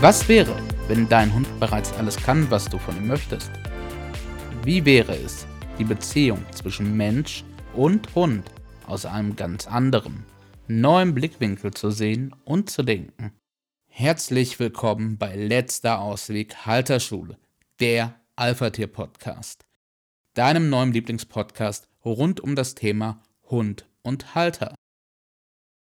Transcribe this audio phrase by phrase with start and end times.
[0.00, 0.56] Was wäre,
[0.88, 3.50] wenn dein Hund bereits alles kann, was du von ihm möchtest?
[4.64, 5.46] Wie wäre es,
[5.78, 8.50] die Beziehung zwischen Mensch und Hund
[8.86, 10.24] aus einem ganz anderen,
[10.68, 13.34] neuen Blickwinkel zu sehen und zu denken?
[13.88, 17.36] Herzlich willkommen bei Letzter Ausweg Halterschule,
[17.78, 19.66] der Alpha-Tier-Podcast,
[20.32, 23.20] deinem neuen Lieblingspodcast rund um das Thema
[23.50, 24.74] Hund und Halter.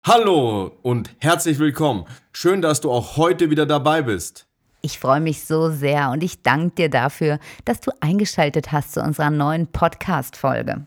[0.06, 2.04] Hallo und herzlich willkommen.
[2.30, 4.46] Schön, dass du auch heute wieder dabei bist.
[4.82, 9.02] Ich freue mich so sehr und ich danke dir dafür, dass du eingeschaltet hast zu
[9.02, 10.86] unserer neuen Podcast-Folge.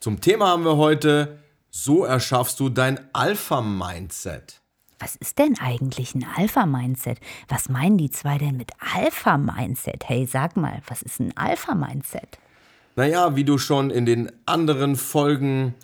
[0.00, 1.38] Zum Thema haben wir heute,
[1.70, 4.60] so erschaffst du dein Alpha-Mindset.
[4.98, 7.20] Was ist denn eigentlich ein Alpha-Mindset?
[7.48, 10.10] Was meinen die zwei denn mit Alpha-Mindset?
[10.10, 12.38] Hey, sag mal, was ist ein Alpha-Mindset?
[12.96, 15.74] Naja, wie du schon in den anderen Folgen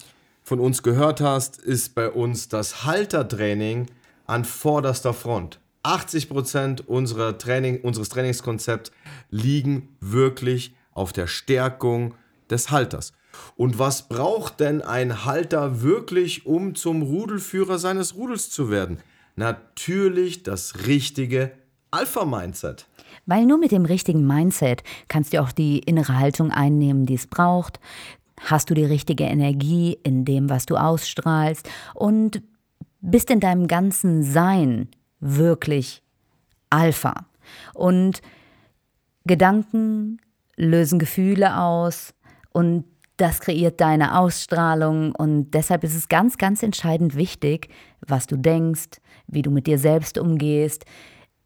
[0.52, 3.86] von uns gehört hast, ist bei uns das Haltertraining
[4.26, 5.60] an vorderster Front.
[5.82, 8.92] 80% unserer Training, unseres Trainingskonzepts
[9.30, 12.12] liegen wirklich auf der Stärkung
[12.50, 13.14] des Halters.
[13.56, 18.98] Und was braucht denn ein Halter wirklich, um zum Rudelführer seines Rudels zu werden?
[19.36, 21.52] Natürlich das richtige
[21.92, 22.86] Alpha-Mindset.
[23.24, 27.26] Weil nur mit dem richtigen Mindset kannst du auch die innere Haltung einnehmen, die es
[27.26, 27.80] braucht,
[28.44, 31.68] Hast du die richtige Energie in dem, was du ausstrahlst?
[31.94, 32.42] Und
[33.00, 34.88] bist in deinem ganzen Sein
[35.20, 36.02] wirklich
[36.70, 37.26] Alpha.
[37.74, 38.22] Und
[39.24, 40.20] Gedanken
[40.56, 42.14] lösen Gefühle aus
[42.52, 42.84] und
[43.16, 45.14] das kreiert deine Ausstrahlung.
[45.14, 47.68] Und deshalb ist es ganz, ganz entscheidend wichtig,
[48.06, 50.84] was du denkst, wie du mit dir selbst umgehst,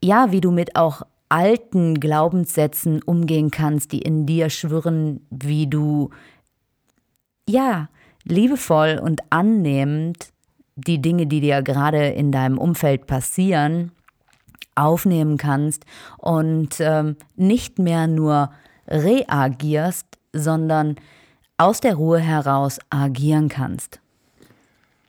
[0.02, 6.10] ja, wie du mit auch alten Glaubenssätzen umgehen kannst, die in dir schwirren, wie du
[7.48, 7.88] ja,
[8.24, 10.30] liebevoll und annehmend
[10.76, 13.92] die Dinge, die dir gerade in deinem Umfeld passieren,
[14.74, 15.84] aufnehmen kannst
[16.18, 18.50] und ähm, nicht mehr nur
[18.86, 20.96] reagierst, sondern
[21.56, 24.00] aus der Ruhe heraus agieren kannst.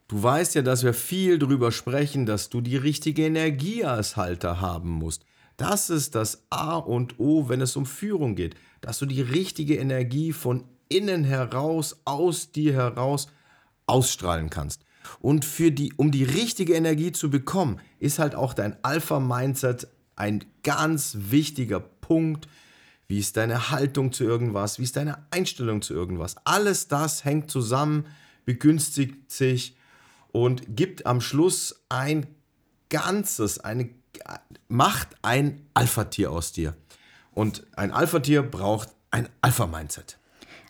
[0.07, 4.61] Du weißt ja, dass wir viel darüber sprechen, dass du die richtige Energie als Halter
[4.61, 5.25] haben musst.
[5.57, 9.75] Das ist das A und O, wenn es um Führung geht, dass du die richtige
[9.75, 13.27] Energie von innen heraus, aus dir heraus
[13.85, 14.83] ausstrahlen kannst.
[15.19, 20.43] Und für die, um die richtige Energie zu bekommen, ist halt auch dein Alpha-Mindset ein
[20.63, 22.47] ganz wichtiger Punkt.
[23.07, 24.79] Wie ist deine Haltung zu irgendwas?
[24.79, 26.35] Wie ist deine Einstellung zu irgendwas?
[26.43, 28.05] Alles das hängt zusammen,
[28.45, 29.77] begünstigt sich
[30.31, 32.27] und gibt am Schluss ein
[32.89, 33.89] Ganzes, eine,
[34.67, 36.75] macht ein Alpha-Tier aus dir.
[37.33, 40.16] Und ein Alpha-Tier braucht ein Alpha-Mindset.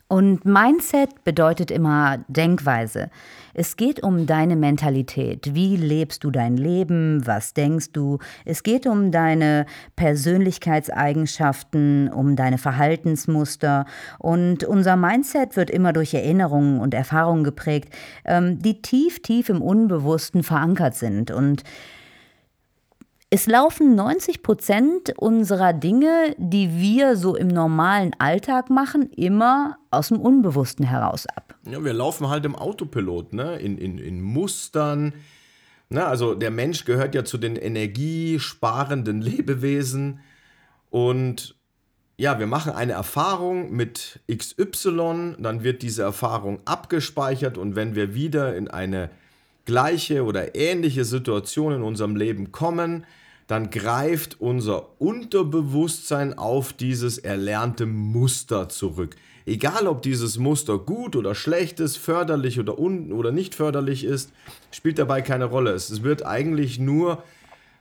[0.10, 3.10] Und Mindset bedeutet immer Denkweise.
[3.54, 5.54] Es geht um deine Mentalität.
[5.54, 7.28] Wie lebst du dein Leben?
[7.28, 8.20] Was denkst du?
[8.46, 9.66] Es geht um deine
[9.98, 13.86] Persönlichkeitseigenschaften, um deine Verhaltensmuster.
[14.18, 19.62] Und unser Mindset wird immer durch Erinnerungen und Erfahrungen geprägt, ähm, die tief, tief im
[19.62, 21.32] Unbewussten verankert sind.
[21.32, 21.64] Und
[23.30, 30.10] es laufen 90 Prozent unserer Dinge, die wir so im normalen Alltag machen, immer aus
[30.10, 31.56] dem Unbewussten heraus ab.
[31.70, 33.58] Ja, wir laufen halt im Autopilot, ne?
[33.58, 35.14] in, in, in Mustern.
[35.90, 36.06] Ne?
[36.06, 40.22] Also der Mensch gehört ja zu den energiesparenden Lebewesen.
[40.90, 41.56] Und
[42.16, 48.16] ja, wir machen eine Erfahrung mit XY, dann wird diese Erfahrung abgespeichert und wenn wir
[48.16, 49.12] wieder in eine
[49.68, 53.06] gleiche oder ähnliche Situation in unserem Leben kommen,
[53.48, 59.16] dann greift unser Unterbewusstsein auf dieses erlernte Muster zurück.
[59.46, 64.32] Egal ob dieses Muster gut oder schlecht ist, förderlich oder, un oder nicht förderlich ist,
[64.72, 65.72] spielt dabei keine Rolle.
[65.72, 67.24] Es wird eigentlich nur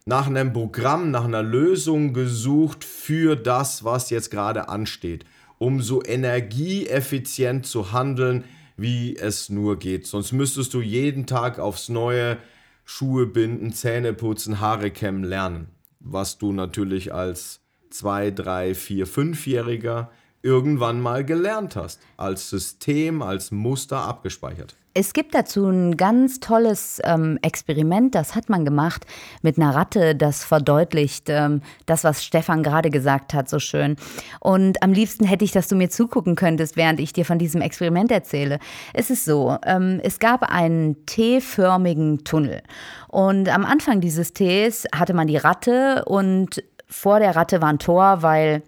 [0.04, 5.24] nach einem Programm, nach einer Lösung gesucht für das, was jetzt gerade ansteht,
[5.58, 8.44] um so energieeffizient zu handeln,
[8.76, 10.06] wie es nur geht.
[10.06, 12.38] Sonst müsstest du jeden Tag aufs Neue
[12.84, 15.68] Schuhe binden, Zähne putzen, Haare kämmen lernen.
[15.98, 17.60] Was du natürlich als
[17.90, 20.08] 2, 3, 4, 5-Jähriger
[20.46, 22.00] irgendwann mal gelernt hast.
[22.16, 24.76] Als System, als Muster abgespeichert.
[24.98, 29.04] Es gibt dazu ein ganz tolles ähm, Experiment, das hat man gemacht
[29.42, 33.96] mit einer Ratte, das verdeutlicht ähm, das, was Stefan gerade gesagt hat, so schön.
[34.40, 37.60] Und am liebsten hätte ich, dass du mir zugucken könntest, während ich dir von diesem
[37.60, 38.58] Experiment erzähle.
[38.94, 42.62] Es ist so, ähm, es gab einen T-förmigen Tunnel.
[43.08, 47.78] Und am Anfang dieses Tees hatte man die Ratte und vor der Ratte war ein
[47.78, 48.62] Tor, weil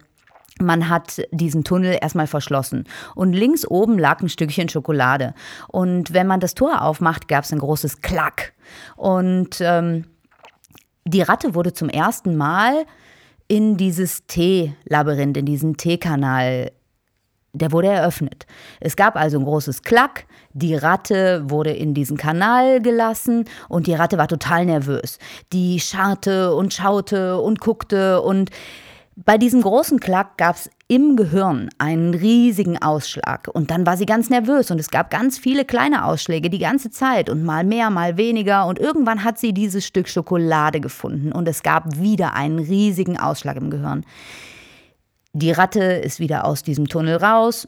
[0.61, 2.85] man hat diesen Tunnel erstmal verschlossen.
[3.15, 5.35] Und links oben lag ein Stückchen Schokolade.
[5.69, 8.53] Und wenn man das Tor aufmacht, gab es ein großes Klack.
[8.97, 10.05] Und ähm,
[11.05, 12.85] die Ratte wurde zum ersten Mal
[13.49, 16.71] in dieses T-Labyrinth, in diesen T-Kanal
[17.53, 18.47] der wurde eröffnet.
[18.81, 23.95] Es gab also ein großes Klack, die Ratte wurde in diesen Kanal gelassen und die
[23.95, 25.19] Ratte war total nervös.
[25.53, 28.51] Die scharrte und schaute und guckte und
[29.25, 34.07] bei diesem großen Klack gab es im Gehirn einen riesigen Ausschlag und dann war sie
[34.07, 37.91] ganz nervös und es gab ganz viele kleine Ausschläge die ganze Zeit und mal mehr,
[37.91, 42.61] mal weniger und irgendwann hat sie dieses Stück Schokolade gefunden und es gab wieder einen
[42.61, 44.07] riesigen Ausschlag im Gehirn.
[45.33, 47.67] Die Ratte ist wieder aus diesem Tunnel raus.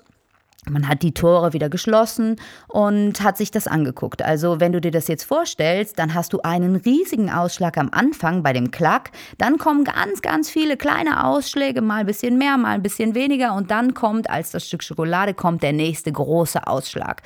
[0.68, 2.36] Man hat die Tore wieder geschlossen
[2.68, 4.22] und hat sich das angeguckt.
[4.22, 8.42] Also wenn du dir das jetzt vorstellst, dann hast du einen riesigen Ausschlag am Anfang
[8.42, 12.74] bei dem Klack, dann kommen ganz, ganz viele kleine Ausschläge, mal ein bisschen mehr, mal
[12.74, 13.54] ein bisschen weniger.
[13.54, 17.22] Und dann kommt, als das Stück Schokolade kommt, der nächste große Ausschlag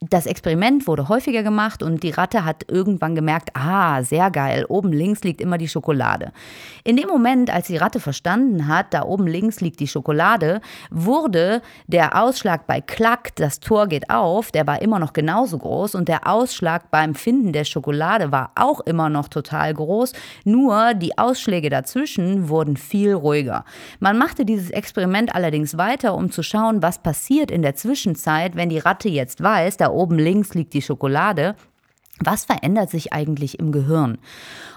[0.00, 4.92] das Experiment wurde häufiger gemacht und die Ratte hat irgendwann gemerkt, ah, sehr geil, oben
[4.92, 6.32] links liegt immer die Schokolade.
[6.84, 10.60] In dem Moment, als die Ratte verstanden hat, da oben links liegt die Schokolade,
[10.90, 15.94] wurde der Ausschlag bei Klack, das Tor geht auf, der war immer noch genauso groß
[15.94, 20.12] und der Ausschlag beim Finden der Schokolade war auch immer noch total groß,
[20.44, 23.64] nur die Ausschläge dazwischen wurden viel ruhiger.
[23.98, 28.68] Man machte dieses Experiment allerdings weiter, um zu schauen, was passiert in der Zwischenzeit, wenn
[28.68, 31.54] die Ratte jetzt weiß, da oben links liegt die Schokolade.
[32.18, 34.18] Was verändert sich eigentlich im Gehirn?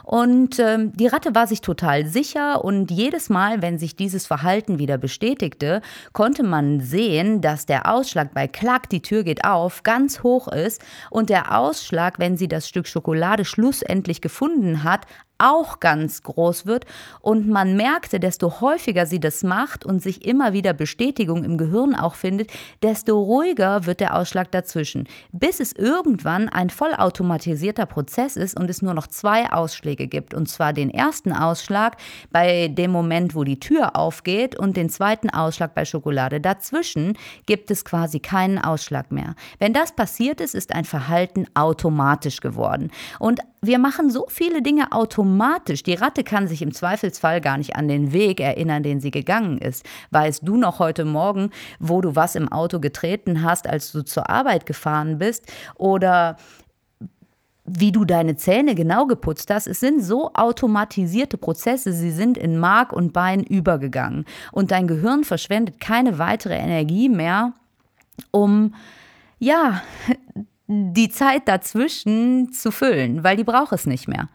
[0.09, 4.79] Und ähm, die Ratte war sich total sicher und jedes Mal, wenn sich dieses Verhalten
[4.79, 5.83] wieder bestätigte,
[6.13, 10.81] konnte man sehen, dass der Ausschlag bei Klack, die Tür geht auf, ganz hoch ist
[11.11, 15.05] und der Ausschlag, wenn sie das Stück Schokolade schlussendlich gefunden hat,
[15.39, 16.85] auch ganz groß wird.
[17.21, 21.95] Und man merkte, desto häufiger sie das macht und sich immer wieder Bestätigung im Gehirn
[21.95, 22.51] auch findet,
[22.83, 28.81] desto ruhiger wird der Ausschlag dazwischen, bis es irgendwann ein vollautomatisierter Prozess ist und es
[28.81, 30.33] nur noch zwei Ausschläge gibt.
[30.33, 31.97] Und zwar den ersten Ausschlag
[32.31, 36.41] bei dem Moment, wo die Tür aufgeht und den zweiten Ausschlag bei Schokolade.
[36.41, 39.35] Dazwischen gibt es quasi keinen Ausschlag mehr.
[39.59, 42.91] Wenn das passiert ist, ist ein Verhalten automatisch geworden.
[43.19, 45.83] Und wir machen so viele Dinge automatisch.
[45.83, 49.57] Die Ratte kann sich im Zweifelsfall gar nicht an den Weg erinnern, den sie gegangen
[49.57, 49.85] ist.
[50.11, 51.49] Weißt du noch heute Morgen,
[51.79, 55.51] wo du was im Auto getreten hast, als du zur Arbeit gefahren bist?
[55.75, 56.37] Oder
[57.77, 62.57] wie du deine Zähne genau geputzt hast, es sind so automatisierte Prozesse, sie sind in
[62.57, 64.25] Mark und Bein übergegangen.
[64.51, 67.53] Und dein Gehirn verschwendet keine weitere Energie mehr,
[68.31, 68.73] um
[69.39, 69.81] ja,
[70.67, 74.29] die Zeit dazwischen zu füllen, weil die braucht es nicht mehr.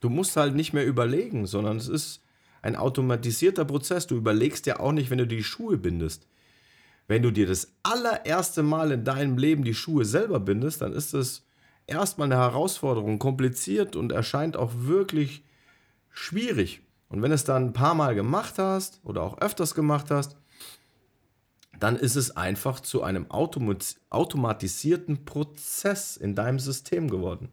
[0.00, 2.22] Du musst halt nicht mehr überlegen, sondern es ist
[2.62, 4.06] ein automatisierter Prozess.
[4.06, 6.26] Du überlegst ja auch nicht, wenn du die Schuhe bindest.
[7.08, 11.14] Wenn du dir das allererste Mal in deinem Leben die Schuhe selber bindest, dann ist
[11.14, 11.42] es
[11.86, 15.44] erstmal eine Herausforderung, kompliziert und erscheint auch wirklich
[16.10, 16.82] schwierig.
[17.08, 20.36] Und wenn es dann ein paar Mal gemacht hast oder auch öfters gemacht hast,
[21.80, 27.48] dann ist es einfach zu einem automatisierten Prozess in deinem System geworden.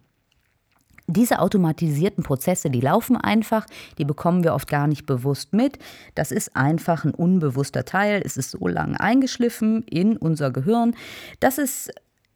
[1.10, 3.66] Diese automatisierten Prozesse, die laufen einfach,
[3.98, 5.80] die bekommen wir oft gar nicht bewusst mit.
[6.16, 8.22] Das ist einfach ein unbewusster Teil.
[8.26, 10.96] Es ist so lange eingeschliffen in unser Gehirn,
[11.40, 11.90] dass es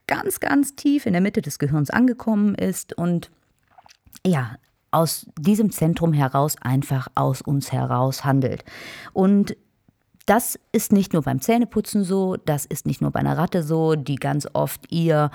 [0.08, 3.32] ganz, ganz tief in der Mitte des Gehirns angekommen ist und
[4.26, 4.56] ja,
[4.92, 8.64] aus diesem Zentrum heraus einfach aus uns heraus handelt.
[9.14, 9.56] Und
[10.26, 13.96] das ist nicht nur beim Zähneputzen so, das ist nicht nur bei einer Ratte so,
[13.96, 15.32] die ganz oft ihr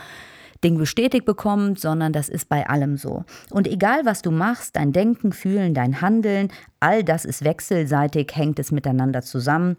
[0.62, 3.25] Ding bestätigt bekommt, sondern das ist bei allem so.
[3.50, 6.49] Und egal was du machst, dein Denken, Fühlen, dein Handeln,
[6.80, 9.76] all das ist wechselseitig, hängt es miteinander zusammen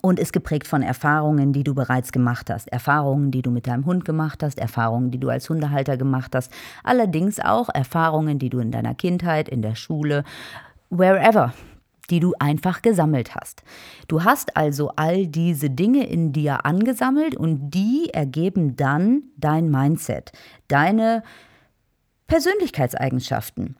[0.00, 2.68] und ist geprägt von Erfahrungen, die du bereits gemacht hast.
[2.72, 6.52] Erfahrungen, die du mit deinem Hund gemacht hast, Erfahrungen, die du als Hundehalter gemacht hast,
[6.82, 10.24] allerdings auch Erfahrungen, die du in deiner Kindheit, in der Schule,
[10.90, 11.52] wherever
[12.10, 13.62] die du einfach gesammelt hast.
[14.06, 20.32] Du hast also all diese Dinge in dir angesammelt und die ergeben dann dein Mindset,
[20.68, 21.22] deine
[22.26, 23.76] Persönlichkeitseigenschaften.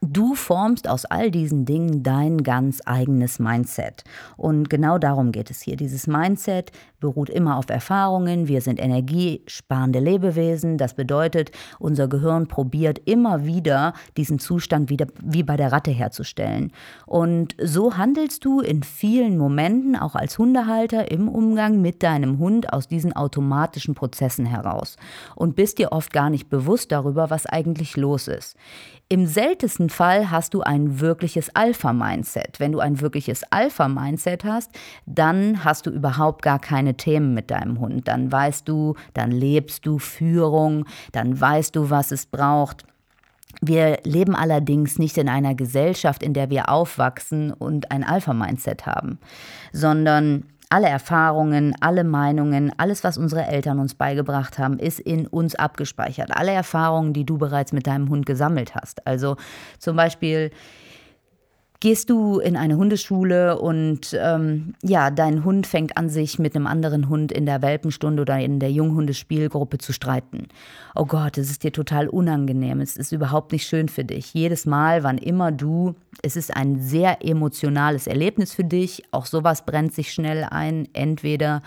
[0.00, 4.04] Du formst aus all diesen Dingen dein ganz eigenes Mindset.
[4.36, 5.76] Und genau darum geht es hier.
[5.76, 6.72] Dieses Mindset
[7.02, 8.48] beruht immer auf Erfahrungen.
[8.48, 10.78] Wir sind energiesparende Lebewesen.
[10.78, 16.72] Das bedeutet, unser Gehirn probiert immer wieder, diesen Zustand wieder wie bei der Ratte herzustellen.
[17.04, 22.72] Und so handelst du in vielen Momenten, auch als Hundehalter, im Umgang mit deinem Hund
[22.72, 24.96] aus diesen automatischen Prozessen heraus
[25.34, 28.56] und bist dir oft gar nicht bewusst darüber, was eigentlich los ist.
[29.12, 32.58] Im seltensten Fall hast du ein wirkliches Alpha-Mindset.
[32.58, 34.70] Wenn du ein wirkliches Alpha-Mindset hast,
[35.04, 38.08] dann hast du überhaupt gar keine Themen mit deinem Hund.
[38.08, 42.84] Dann weißt du, dann lebst du Führung, dann weißt du, was es braucht.
[43.60, 49.18] Wir leben allerdings nicht in einer Gesellschaft, in der wir aufwachsen und ein Alpha-Mindset haben,
[49.72, 55.54] sondern alle Erfahrungen, alle Meinungen, alles, was unsere Eltern uns beigebracht haben, ist in uns
[55.54, 56.34] abgespeichert.
[56.34, 59.06] Alle Erfahrungen, die du bereits mit deinem Hund gesammelt hast.
[59.06, 59.36] Also
[59.78, 60.50] zum Beispiel
[61.82, 66.68] gehst du in eine Hundeschule und ähm, ja, dein Hund fängt an, sich mit einem
[66.68, 70.46] anderen Hund in der Welpenstunde oder in der Junghundespielgruppe zu streiten.
[70.94, 74.32] Oh Gott, es ist dir total unangenehm, es ist überhaupt nicht schön für dich.
[74.32, 79.66] Jedes Mal, wann immer du, es ist ein sehr emotionales Erlebnis für dich, auch sowas
[79.66, 81.62] brennt sich schnell ein, entweder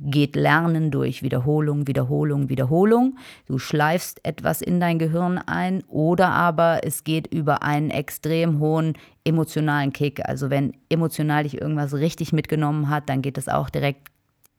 [0.00, 3.16] geht Lernen durch Wiederholung, Wiederholung, Wiederholung.
[3.46, 8.94] Du schleifst etwas in dein Gehirn ein oder aber es geht über einen extrem hohen
[9.24, 10.26] emotionalen Kick.
[10.26, 14.08] Also wenn emotional dich irgendwas richtig mitgenommen hat, dann geht es auch direkt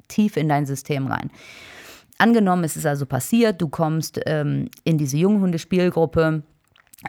[0.07, 1.31] tief in dein System rein.
[2.17, 6.43] Angenommen, es ist also passiert, du kommst ähm, in diese Junghundespielgruppe,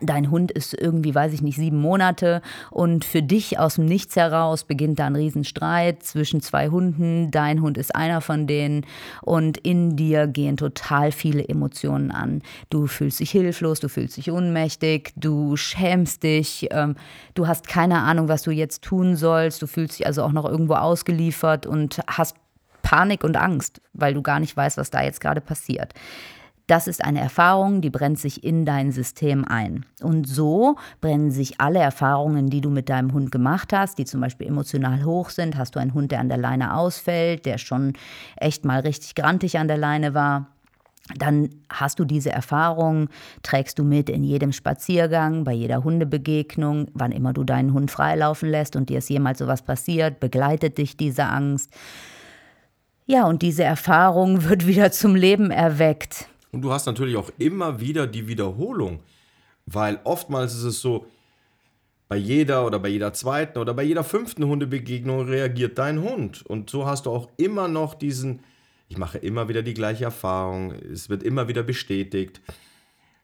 [0.00, 4.16] Dein Hund ist irgendwie, weiß ich nicht, sieben Monate und für dich aus dem Nichts
[4.16, 7.30] heraus beginnt da ein Riesenstreit zwischen zwei Hunden.
[7.30, 8.86] Dein Hund ist einer von denen
[9.20, 12.40] und in dir gehen total viele Emotionen an.
[12.70, 16.96] Du fühlst dich hilflos, du fühlst dich ohnmächtig, du schämst dich, ähm,
[17.34, 19.60] du hast keine Ahnung, was du jetzt tun sollst.
[19.60, 22.36] Du fühlst dich also auch noch irgendwo ausgeliefert und hast
[22.80, 25.94] Panik und Angst, weil du gar nicht weißt, was da jetzt gerade passiert.
[26.66, 29.84] Das ist eine Erfahrung, die brennt sich in dein System ein.
[30.00, 34.20] Und so brennen sich alle Erfahrungen, die du mit deinem Hund gemacht hast, die zum
[34.20, 35.56] Beispiel emotional hoch sind.
[35.56, 37.94] Hast du einen Hund, der an der Leine ausfällt, der schon
[38.36, 40.46] echt mal richtig grantig an der Leine war,
[41.16, 43.08] dann hast du diese Erfahrung,
[43.42, 48.48] trägst du mit in jedem Spaziergang, bei jeder Hundebegegnung, wann immer du deinen Hund freilaufen
[48.48, 51.72] lässt und dir ist jemals sowas passiert, begleitet dich diese Angst.
[53.04, 56.28] Ja, und diese Erfahrung wird wieder zum Leben erweckt.
[56.52, 59.00] Und du hast natürlich auch immer wieder die Wiederholung,
[59.66, 61.06] weil oftmals ist es so,
[62.08, 66.44] bei jeder oder bei jeder zweiten oder bei jeder fünften Hundebegegnung reagiert dein Hund.
[66.44, 68.40] Und so hast du auch immer noch diesen,
[68.90, 72.42] ich mache immer wieder die gleiche Erfahrung, es wird immer wieder bestätigt.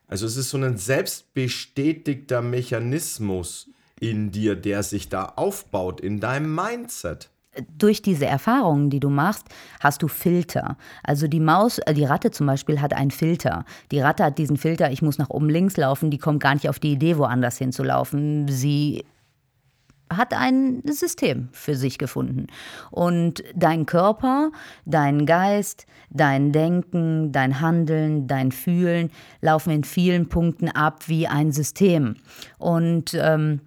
[0.07, 3.69] Also es ist so ein selbstbestätigter Mechanismus
[3.99, 7.29] in dir, der sich da aufbaut, in deinem Mindset
[7.77, 9.45] durch diese Erfahrungen, die du machst,
[9.79, 10.77] hast du Filter.
[11.03, 13.65] Also die Maus, äh, die Ratte zum Beispiel hat einen Filter.
[13.91, 16.69] Die Ratte hat diesen Filter, ich muss nach oben links laufen, die kommt gar nicht
[16.69, 18.47] auf die Idee, woanders hinzulaufen.
[18.47, 19.03] Sie
[20.11, 22.47] hat ein System für sich gefunden.
[22.89, 24.51] Und dein Körper,
[24.85, 29.11] dein Geist, dein Denken, dein Handeln, dein Fühlen
[29.41, 32.15] laufen in vielen Punkten ab wie ein System.
[32.57, 33.61] Und ähm,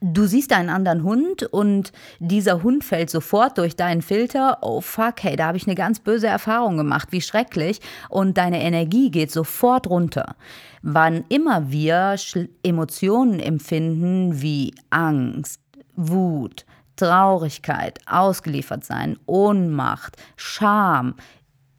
[0.00, 1.90] Du siehst einen anderen Hund und
[2.20, 4.58] dieser Hund fällt sofort durch deinen Filter.
[4.62, 7.80] Oh fuck, hey, da habe ich eine ganz böse Erfahrung gemacht, wie schrecklich.
[8.08, 10.36] Und deine Energie geht sofort runter.
[10.82, 12.14] Wann immer wir
[12.62, 15.60] Emotionen empfinden wie Angst,
[15.96, 16.64] Wut,
[16.94, 21.14] Traurigkeit, ausgeliefert sein, Ohnmacht, Scham,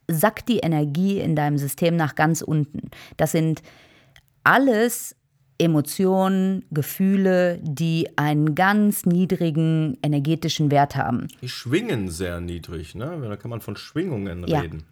[0.10, 2.90] sackt die Energie in deinem System nach ganz unten.
[3.16, 3.62] Das sind
[4.44, 5.16] alles
[5.60, 11.28] Emotionen, Gefühle, die einen ganz niedrigen energetischen Wert haben.
[11.42, 13.20] Die schwingen sehr niedrig, ne?
[13.22, 14.62] Da kann man von Schwingungen ja.
[14.62, 14.84] reden.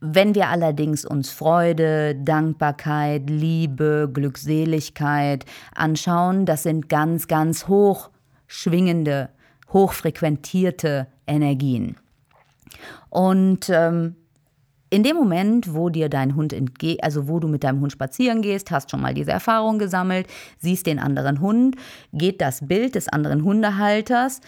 [0.00, 8.10] Wenn wir allerdings uns Freude, Dankbarkeit, Liebe, Glückseligkeit anschauen, das sind ganz, ganz hoch
[8.46, 9.30] schwingende,
[9.72, 11.96] hochfrequentierte Energien.
[13.08, 14.16] Und ähm,
[14.94, 18.42] in dem Moment, wo dir dein Hund entgeht, also wo du mit deinem Hund spazieren
[18.42, 20.28] gehst, hast schon mal diese Erfahrung gesammelt,
[20.60, 21.74] siehst den anderen Hund,
[22.12, 24.40] geht das Bild des anderen Hundehalters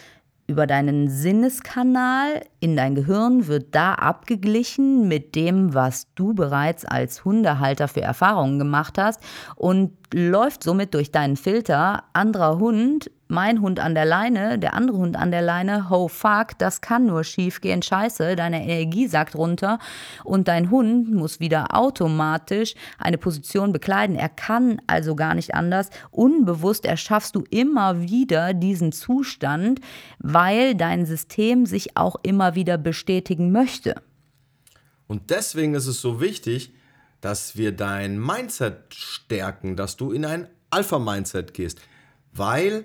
[0.46, 7.24] über deinen Sinneskanal in dein Gehirn, wird da abgeglichen mit dem, was du bereits als
[7.24, 9.20] Hundehalter für Erfahrungen gemacht hast
[9.56, 14.98] und läuft somit durch deinen Filter anderer Hund mein Hund an der Leine, der andere
[14.98, 19.34] Hund an der Leine, oh fuck, das kann nur schief gehen, scheiße, deine Energie sagt
[19.34, 19.78] runter
[20.24, 24.16] und dein Hund muss wieder automatisch eine Position bekleiden.
[24.16, 25.90] Er kann also gar nicht anders.
[26.10, 29.80] Unbewusst erschaffst du immer wieder diesen Zustand,
[30.18, 34.02] weil dein System sich auch immer wieder bestätigen möchte.
[35.06, 36.72] Und deswegen ist es so wichtig,
[37.20, 41.80] dass wir dein Mindset stärken, dass du in ein Alpha-Mindset gehst,
[42.32, 42.84] weil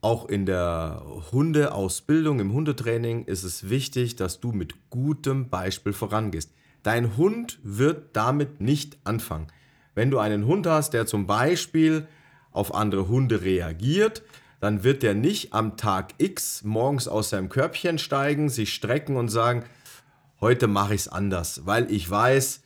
[0.00, 1.02] auch in der
[1.32, 6.52] Hundeausbildung, im Hundetraining ist es wichtig, dass du mit gutem Beispiel vorangehst.
[6.82, 9.48] Dein Hund wird damit nicht anfangen.
[9.94, 12.06] Wenn du einen Hund hast, der zum Beispiel
[12.52, 14.22] auf andere Hunde reagiert,
[14.60, 19.28] dann wird der nicht am Tag X morgens aus seinem Körbchen steigen, sich strecken und
[19.28, 19.64] sagen,
[20.40, 22.62] heute mache ich es anders, weil ich weiß,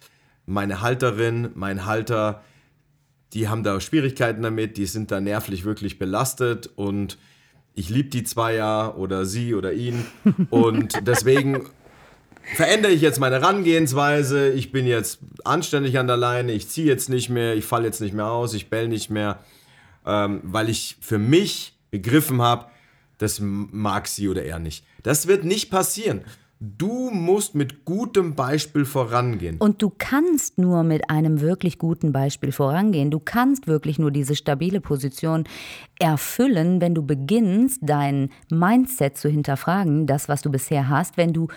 [0.46, 2.42] meine Halterin, mein Halter,
[3.32, 7.18] die haben da Schwierigkeiten damit, die sind da nervlich wirklich belastet und
[7.74, 10.04] ich liebe die zwei ja oder sie oder ihn
[10.50, 11.66] und deswegen
[12.54, 14.50] verändere ich jetzt meine Herangehensweise.
[14.50, 18.00] Ich bin jetzt anständig an der Leine, ich ziehe jetzt nicht mehr, ich falle jetzt
[18.00, 19.38] nicht mehr aus, ich bell nicht mehr,
[20.04, 22.66] ähm, weil ich für mich begriffen habe,
[23.18, 24.84] das mag sie oder er nicht.
[25.02, 26.22] Das wird nicht passieren.
[26.64, 29.56] Du musst mit gutem Beispiel vorangehen.
[29.58, 33.10] Und du kannst nur mit einem wirklich guten Beispiel vorangehen.
[33.10, 35.42] Du kannst wirklich nur diese stabile Position
[35.98, 41.48] erfüllen, wenn du beginnst, dein Mindset zu hinterfragen, das, was du bisher hast, wenn du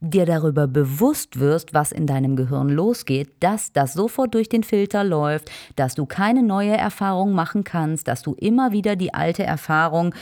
[0.00, 5.04] dir darüber bewusst wirst, was in deinem Gehirn losgeht, dass das sofort durch den Filter
[5.04, 10.14] läuft, dass du keine neue Erfahrung machen kannst, dass du immer wieder die alte Erfahrung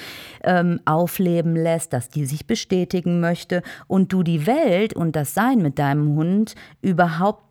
[0.42, 5.58] ähm, aufleben lässt, dass die sich bestätigen möchte und du die Welt und das Sein
[5.58, 7.45] mit deinem Hund überhaupt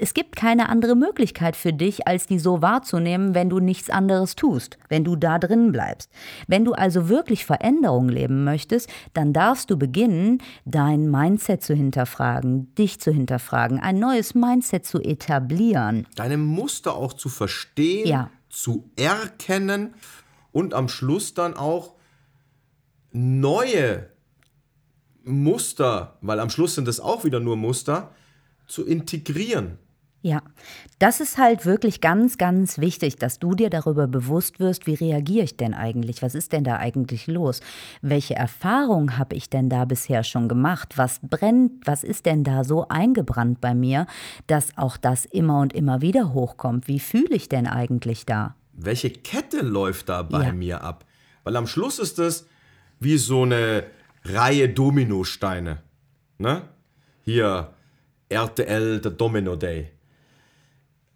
[0.00, 4.34] es gibt keine andere Möglichkeit für dich, als die so wahrzunehmen, wenn du nichts anderes
[4.34, 6.10] tust, wenn du da drin bleibst.
[6.46, 12.74] Wenn du also wirklich Veränderung leben möchtest, dann darfst du beginnen, dein Mindset zu hinterfragen,
[12.76, 16.06] dich zu hinterfragen, ein neues Mindset zu etablieren.
[16.16, 18.30] Deine Muster auch zu verstehen, ja.
[18.48, 19.94] zu erkennen
[20.50, 21.94] und am Schluss dann auch
[23.12, 24.08] neue
[25.24, 28.14] Muster, weil am Schluss sind es auch wieder nur Muster,
[28.66, 29.78] zu integrieren.
[30.22, 30.42] Ja,
[30.98, 35.44] das ist halt wirklich ganz, ganz wichtig, dass du dir darüber bewusst wirst, wie reagiere
[35.44, 36.20] ich denn eigentlich?
[36.20, 37.60] Was ist denn da eigentlich los?
[38.02, 40.98] Welche Erfahrungen habe ich denn da bisher schon gemacht?
[40.98, 44.06] Was brennt, was ist denn da so eingebrannt bei mir,
[44.46, 46.86] dass auch das immer und immer wieder hochkommt?
[46.86, 48.54] Wie fühle ich denn eigentlich da?
[48.74, 50.52] Welche Kette läuft da bei ja.
[50.52, 51.06] mir ab?
[51.44, 52.46] Weil am Schluss ist es
[52.98, 53.84] wie so eine
[54.24, 55.78] Reihe Dominosteine.
[56.36, 56.60] Ne?
[57.22, 57.72] Hier
[58.28, 59.92] RTL, der Domino Day.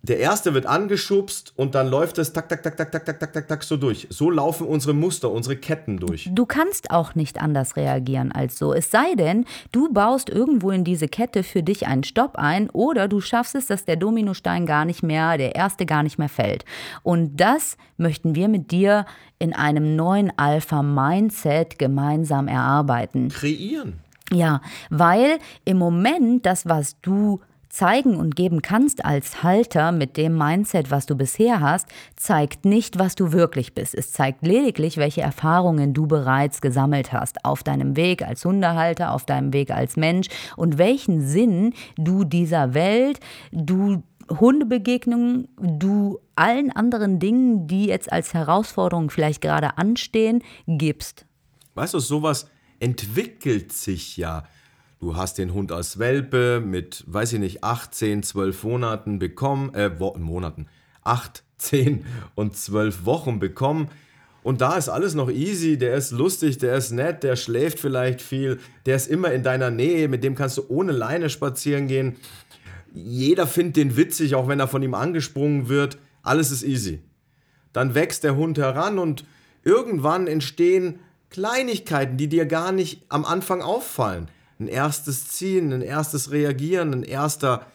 [0.07, 3.33] Der erste wird angeschubst und dann läuft es tak, tak, tak, tak, tak, tak, tak,
[3.33, 4.07] tak, tak so durch.
[4.11, 6.29] So laufen unsere Muster, unsere Ketten durch.
[6.31, 8.75] Du kannst auch nicht anders reagieren als so.
[8.75, 13.09] Es sei denn, du baust irgendwo in diese Kette für dich einen Stopp ein oder
[13.09, 16.67] du schaffst es, dass der Dominostein gar nicht mehr, der erste gar nicht mehr fällt.
[17.03, 19.07] Und das möchten wir mit dir
[19.39, 23.31] in einem neuen Alpha-Mindset gemeinsam erarbeiten.
[23.31, 24.01] Kreieren.
[24.31, 27.41] Ja, weil im Moment das, was du
[27.75, 32.99] zeigen und geben kannst als Halter mit dem Mindset, was du bisher hast, zeigt nicht,
[32.99, 33.95] was du wirklich bist.
[33.95, 39.27] Es zeigt lediglich, welche Erfahrungen du bereits gesammelt hast auf deinem Weg als Hundehalter, auf
[39.27, 43.19] deinem Weg als Mensch und welchen Sinn du dieser Welt,
[43.51, 51.27] du Hundebegegnungen, du allen anderen Dingen, die jetzt als Herausforderung vielleicht gerade anstehen, gibst.
[51.75, 54.45] Weißt du, sowas entwickelt sich ja.
[55.05, 59.75] Du hast den Hund als Welpe mit, weiß ich nicht, 8, 10, 12 Monaten bekommen,
[59.75, 60.67] äh, Monaten,
[61.03, 63.91] 8, 10 und 12 Wochen bekommen.
[64.43, 68.23] Und da ist alles noch easy, der ist lustig, der ist nett, der schläft vielleicht
[68.23, 72.17] viel, der ist immer in deiner Nähe, mit dem kannst du ohne Leine spazieren gehen.
[72.95, 75.99] Jeder findet den witzig, auch wenn er von ihm angesprungen wird.
[76.23, 77.03] Alles ist easy.
[77.75, 79.27] Dann wächst der Hund heran und
[79.65, 84.31] irgendwann entstehen Kleinigkeiten, die dir gar nicht am Anfang auffallen.
[84.59, 87.67] Ein erstes Ziehen, ein erstes Reagieren, ein erster,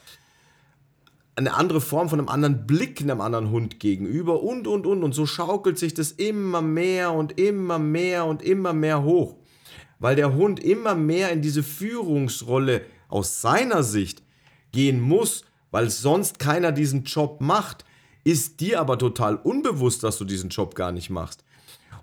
[1.35, 5.03] eine andere Form von einem anderen Blick einem anderen Hund gegenüber und, und, und.
[5.03, 9.35] Und so schaukelt sich das immer mehr und immer mehr und immer mehr hoch.
[9.99, 14.21] Weil der Hund immer mehr in diese Führungsrolle aus seiner Sicht
[14.71, 17.85] gehen muss, weil sonst keiner diesen Job macht,
[18.23, 21.43] ist dir aber total unbewusst, dass du diesen Job gar nicht machst.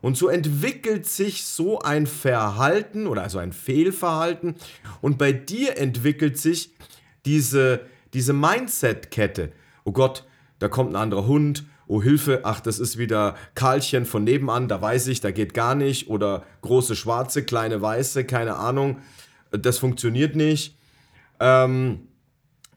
[0.00, 4.56] Und so entwickelt sich so ein Verhalten oder also ein Fehlverhalten.
[5.00, 6.70] Und bei dir entwickelt sich
[7.24, 7.80] diese,
[8.12, 9.52] diese Mindset-Kette.
[9.84, 10.24] Oh Gott,
[10.58, 11.64] da kommt ein anderer Hund.
[11.88, 15.74] Oh Hilfe, ach, das ist wieder Karlchen von nebenan, da weiß ich, da geht gar
[15.74, 16.08] nicht.
[16.08, 18.98] Oder große Schwarze, kleine Weiße, keine Ahnung.
[19.52, 20.76] Das funktioniert nicht.
[21.38, 22.08] Ähm,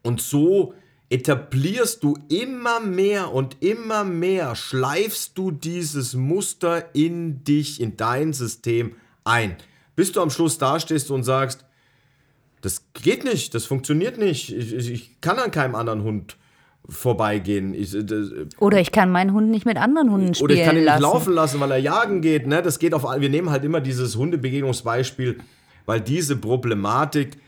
[0.02, 0.74] und so
[1.10, 8.32] etablierst du immer mehr und immer mehr, schleifst du dieses Muster in dich, in dein
[8.32, 8.94] System
[9.24, 9.56] ein.
[9.96, 11.64] Bis du am Schluss dastehst und sagst,
[12.62, 16.36] das geht nicht, das funktioniert nicht, ich, ich kann an keinem anderen Hund
[16.88, 17.74] vorbeigehen.
[17.74, 20.76] Ich, das, oder ich kann meinen Hund nicht mit anderen Hunden spielen Oder ich kann
[20.76, 21.02] ihn nicht lassen.
[21.02, 22.46] laufen lassen, weil er jagen geht.
[22.46, 22.62] Ne?
[22.62, 25.38] Das geht auf, wir nehmen halt immer dieses Hundebegegnungsbeispiel,
[25.86, 27.38] weil diese Problematik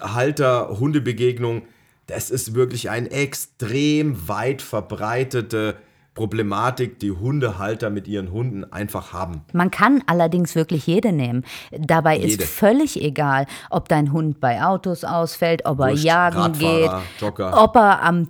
[0.00, 1.62] Halter, Hundebegegnung,
[2.06, 5.76] das ist wirklich eine extrem weit verbreitete
[6.16, 9.42] Problematik die Hundehalter mit ihren Hunden einfach haben.
[9.52, 11.44] Man kann allerdings wirklich jede nehmen.
[11.78, 12.42] Dabei Jede.
[12.42, 17.20] ist völlig egal, ob dein Hund bei Autos ausfällt, ob er Wurscht, jagen Radfahrer, geht,
[17.20, 17.62] Jogger.
[17.62, 18.28] ob er, am,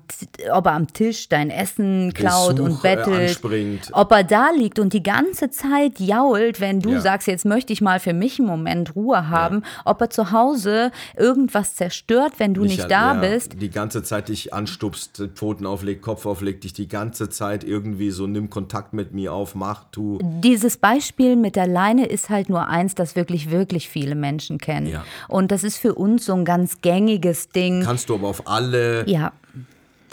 [0.52, 4.80] ob er am Tisch dein Essen klaut Besuch, und bettelt, äh, ob er da liegt
[4.80, 7.00] und die ganze Zeit jault, wenn du Ja.
[7.00, 10.90] sagst, jetzt möchte ich mal für mich einen Moment Ruhe haben, ob er zu Hause
[11.16, 13.62] irgendwas zerstört, wenn du nicht Michael, da ja, bist.
[13.62, 17.75] Die ganze Zeit dich anstupst, Pfoten auflegt, Kopf auflegt, dich die ganze Zeit irgendwie
[18.10, 20.18] so nimm Kontakt mit mir auf, mach, tu.
[20.42, 24.88] Dieses Beispiel mit der Leine ist halt nur eins, das wirklich, wirklich viele Menschen kennen.
[24.88, 25.04] Ja.
[25.28, 27.82] Und das ist für uns so ein ganz gängiges Ding.
[27.82, 29.32] Kannst du aber auf alle ja,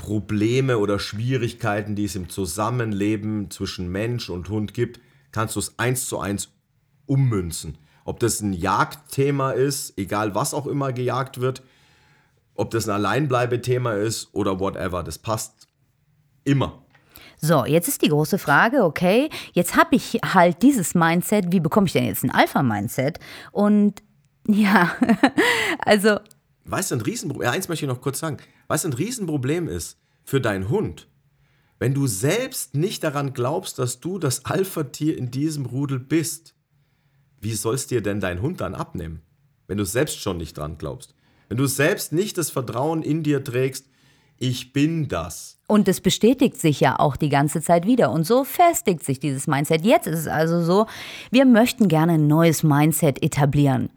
[0.04, 4.99] Probleme oder Schwierigkeiten, die es im Zusammenleben zwischen Mensch und Hund gibt,
[5.32, 6.49] kannst du es eins zu eins
[7.06, 7.78] ummünzen.
[8.04, 11.63] Ob das ein Jagdthema ist, egal was auch immer gejagt wird,
[12.56, 15.67] ob das ein Alleinbleibethema ist oder whatever, das passt
[16.43, 16.83] immer.
[17.45, 21.88] So, jetzt ist die große Frage, okay, jetzt habe ich halt dieses Mindset, wie bekomme
[21.88, 23.19] ich denn jetzt ein Alpha-Mindset?
[23.51, 24.01] Und
[24.47, 24.95] ja,
[25.79, 26.19] also
[26.63, 28.38] Weißt du, ein Riesenproblem, eins möchte ich noch kurz sagen,
[28.69, 31.10] weißt ein Riesenproblem ist für deinen Hund,
[31.79, 36.56] wenn du selbst nicht daran glaubst, dass du das Alpha-Tier in diesem Rudel bist,
[37.41, 39.21] wie sollst dir denn dein Hund dann abnehmen,
[39.67, 41.13] wenn du selbst schon nicht dran glaubst?
[41.49, 43.89] Wenn du selbst nicht das Vertrauen in dir trägst,
[44.38, 45.53] ich bin das.
[45.67, 48.12] Und es bestätigt sich ja auch die ganze Zeit wieder.
[48.12, 49.86] Und so festigt sich dieses Mindset.
[49.86, 50.88] Jetzt ist es also so,
[51.32, 53.89] wir möchten gerne ein neues Mindset etablieren.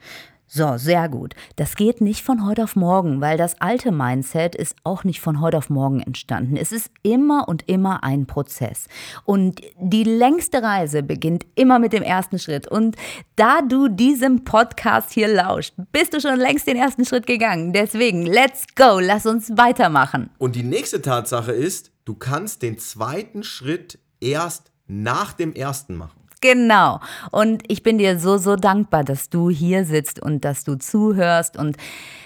[0.48, 1.34] So, sehr gut.
[1.56, 5.40] Das geht nicht von heute auf morgen, weil das alte Mindset ist auch nicht von
[5.40, 6.56] heute auf morgen entstanden.
[6.56, 8.86] Es ist immer und immer ein Prozess.
[9.24, 12.68] Und die längste Reise beginnt immer mit dem ersten Schritt.
[12.68, 12.94] Und
[13.34, 17.72] da du diesem Podcast hier lauscht, bist du schon längst den ersten Schritt gegangen.
[17.72, 20.30] Deswegen, let's go, lass uns weitermachen.
[20.38, 26.25] Und die nächste Tatsache ist, du kannst den zweiten Schritt erst nach dem ersten machen.
[26.46, 27.00] Genau.
[27.32, 31.56] Und ich bin dir so, so dankbar, dass du hier sitzt und dass du zuhörst
[31.56, 31.76] und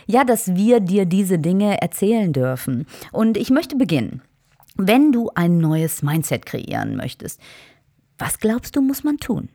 [0.06, 2.86] ja, dass wir dir diese Dinge erzählen dürfen.
[3.12, 4.20] Und ich möchte beginnen.
[4.76, 7.40] Wenn du ein neues Mindset kreieren möchtest,
[8.18, 9.48] was glaubst du, muss man tun?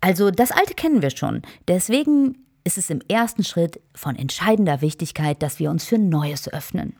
[0.00, 1.42] Also das Alte kennen wir schon.
[1.68, 6.96] Deswegen ist es im ersten Schritt von entscheidender Wichtigkeit, dass wir uns für Neues öffnen.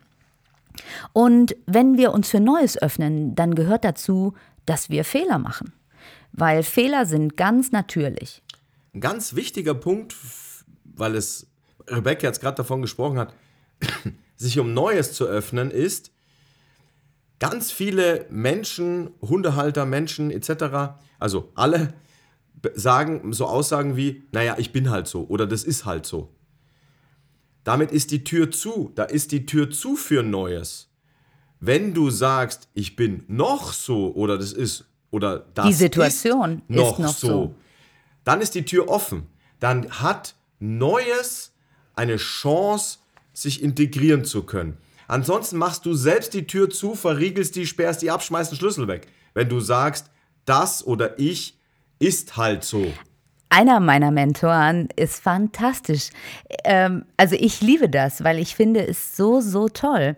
[1.11, 4.33] Und wenn wir uns für Neues öffnen, dann gehört dazu,
[4.65, 5.73] dass wir Fehler machen.
[6.31, 8.41] Weil Fehler sind ganz natürlich.
[8.93, 10.15] Ein ganz wichtiger Punkt,
[10.83, 11.47] weil es
[11.87, 13.33] Rebecca jetzt gerade davon gesprochen hat,
[14.35, 16.11] sich um Neues zu öffnen, ist,
[17.39, 21.93] ganz viele Menschen, Hundehalter, Menschen etc., also alle
[22.73, 26.33] sagen so Aussagen wie, naja, ich bin halt so oder das ist halt so.
[27.63, 30.89] Damit ist die Tür zu, da ist die Tür zu für Neues.
[31.59, 36.75] Wenn du sagst, ich bin noch so oder das ist oder das Die Situation ist
[36.75, 37.55] noch, ist noch so, so.
[38.23, 39.27] dann ist die Tür offen.
[39.59, 41.53] Dann hat Neues
[41.95, 42.99] eine Chance,
[43.33, 44.77] sich integrieren zu können.
[45.07, 48.87] Ansonsten machst du selbst die Tür zu, verriegelst die, sperrst die ab, schmeißt den Schlüssel
[48.87, 49.07] weg.
[49.33, 50.09] Wenn du sagst,
[50.45, 51.57] das oder ich
[51.99, 52.91] ist halt so.
[53.49, 56.09] Einer meiner Mentoren ist fantastisch.
[56.65, 60.17] Ähm, also ich liebe das, weil ich finde es so, so toll.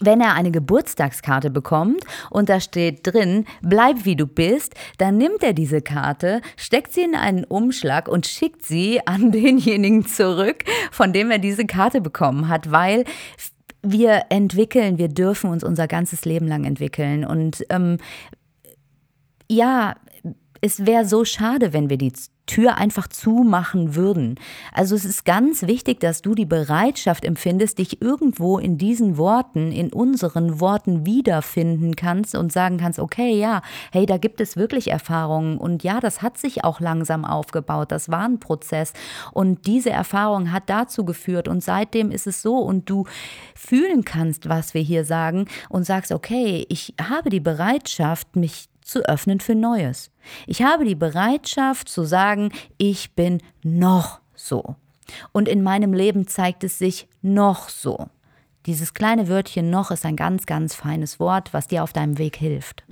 [0.00, 5.42] Wenn er eine Geburtstagskarte bekommt und da steht drin, bleib wie du bist, dann nimmt
[5.44, 11.12] er diese Karte, steckt sie in einen Umschlag und schickt sie an denjenigen zurück, von
[11.12, 13.04] dem er diese Karte bekommen hat, weil
[13.82, 17.24] wir entwickeln, wir dürfen uns unser ganzes Leben lang entwickeln.
[17.24, 17.98] Und ähm,
[19.50, 19.94] ja,
[20.60, 22.12] es wäre so schade, wenn wir die
[22.46, 24.38] Tür einfach zumachen würden.
[24.72, 29.72] Also es ist ganz wichtig, dass du die Bereitschaft empfindest, dich irgendwo in diesen Worten,
[29.72, 33.62] in unseren Worten wiederfinden kannst und sagen kannst, okay, ja,
[33.92, 35.56] hey, da gibt es wirklich Erfahrungen.
[35.56, 38.92] Und ja, das hat sich auch langsam aufgebaut, das war ein Prozess.
[39.32, 41.48] Und diese Erfahrung hat dazu geführt.
[41.48, 42.58] Und seitdem ist es so.
[42.58, 43.04] Und du
[43.54, 49.00] fühlen kannst, was wir hier sagen und sagst, okay, ich habe die Bereitschaft, mich zu
[49.08, 50.10] öffnen für Neues.
[50.46, 54.76] Ich habe die Bereitschaft zu sagen, ich bin noch so.
[55.32, 58.08] Und in meinem Leben zeigt es sich noch so.
[58.66, 62.36] Dieses kleine Wörtchen noch ist ein ganz, ganz feines Wort, was dir auf deinem Weg
[62.36, 62.84] hilft.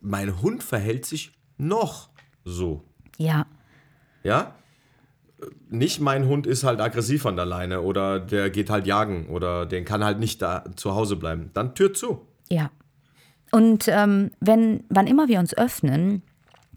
[0.00, 2.08] Mein Hund verhält sich noch
[2.44, 2.84] so.
[3.18, 3.46] Ja,
[4.22, 4.54] Ja?
[5.68, 9.66] Nicht mein Hund ist halt aggressiv an der Leine oder der geht halt jagen oder
[9.66, 11.50] den kann halt nicht da zu Hause bleiben.
[11.54, 12.26] Dann Tür zu.
[12.50, 12.70] ja.
[13.50, 16.22] Und ähm, wenn, wann immer wir uns öffnen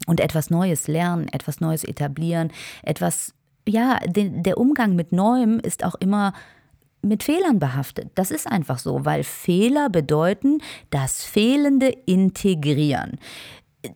[0.06, 2.50] und etwas Neues lernen, etwas Neues etablieren,
[2.82, 3.34] etwas,
[3.68, 6.32] ja, den, der Umgang mit Neuem ist auch immer
[7.02, 8.10] mit Fehlern behaftet.
[8.14, 13.18] Das ist einfach so, weil Fehler bedeuten das fehlende Integrieren.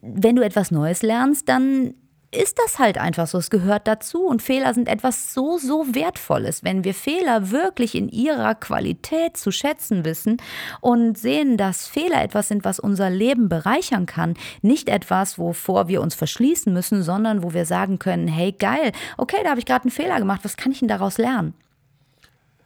[0.02, 1.94] Wenn du etwas Neues lernst, dann
[2.36, 3.38] ist das halt einfach so.
[3.38, 6.62] Es gehört dazu und Fehler sind etwas so, so Wertvolles.
[6.62, 10.36] Wenn wir Fehler wirklich in ihrer Qualität zu schätzen wissen
[10.80, 16.00] und sehen, dass Fehler etwas sind, was unser Leben bereichern kann, nicht etwas, wovor wir
[16.00, 19.84] uns verschließen müssen, sondern wo wir sagen können, hey geil, okay, da habe ich gerade
[19.84, 21.54] einen Fehler gemacht, was kann ich denn daraus lernen?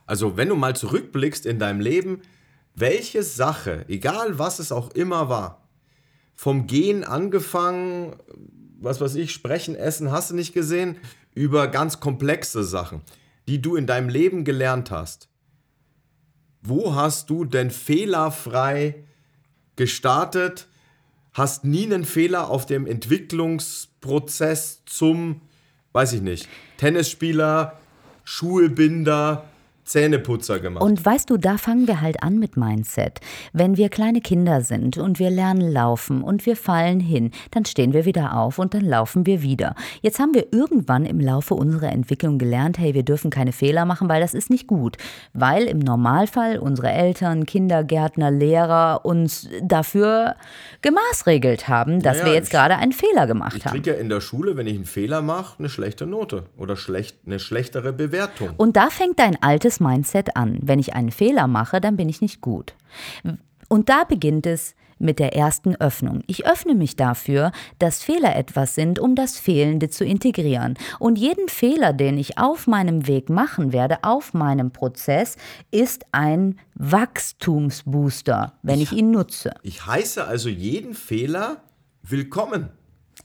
[0.06, 2.22] Also wenn du mal zurückblickst in deinem Leben,
[2.74, 5.62] welche Sache, egal was es auch immer war,
[6.34, 8.16] vom Gehen angefangen,
[8.80, 10.96] was weiß ich, sprechen, essen, hast du nicht gesehen,
[11.34, 13.02] über ganz komplexe Sachen,
[13.46, 15.28] die du in deinem Leben gelernt hast.
[16.62, 19.04] Wo hast du denn fehlerfrei
[19.76, 20.66] gestartet?
[21.32, 25.42] Hast nie einen Fehler auf dem Entwicklungsprozess zum,
[25.92, 27.78] weiß ich nicht, Tennisspieler,
[28.24, 29.49] Schulbinder,
[29.90, 30.84] Zähneputzer gemacht.
[30.84, 33.20] Und weißt du, da fangen wir halt an mit Mindset.
[33.52, 37.92] Wenn wir kleine Kinder sind und wir lernen laufen und wir fallen hin, dann stehen
[37.92, 39.74] wir wieder auf und dann laufen wir wieder.
[40.00, 44.08] Jetzt haben wir irgendwann im Laufe unserer Entwicklung gelernt, hey, wir dürfen keine Fehler machen,
[44.08, 44.96] weil das ist nicht gut.
[45.32, 50.36] Weil im Normalfall unsere Eltern, Kindergärtner, Lehrer uns dafür
[50.82, 53.76] gemaßregelt haben, dass naja, wir jetzt gerade einen Fehler gemacht ich haben.
[53.76, 56.76] Ich kriege ja in der Schule, wenn ich einen Fehler mache, eine schlechte Note oder
[56.76, 58.50] schlecht, eine schlechtere Bewertung.
[58.56, 60.58] Und da fängt dein altes Mindset an.
[60.62, 62.74] Wenn ich einen Fehler mache, dann bin ich nicht gut.
[63.68, 66.22] Und da beginnt es mit der ersten Öffnung.
[66.26, 70.74] Ich öffne mich dafür, dass Fehler etwas sind, um das Fehlende zu integrieren.
[70.98, 75.36] Und jeden Fehler, den ich auf meinem Weg machen werde, auf meinem Prozess,
[75.70, 79.54] ist ein Wachstumsbooster, wenn ich, ich ihn nutze.
[79.62, 81.62] Ich heiße also jeden Fehler
[82.02, 82.68] willkommen.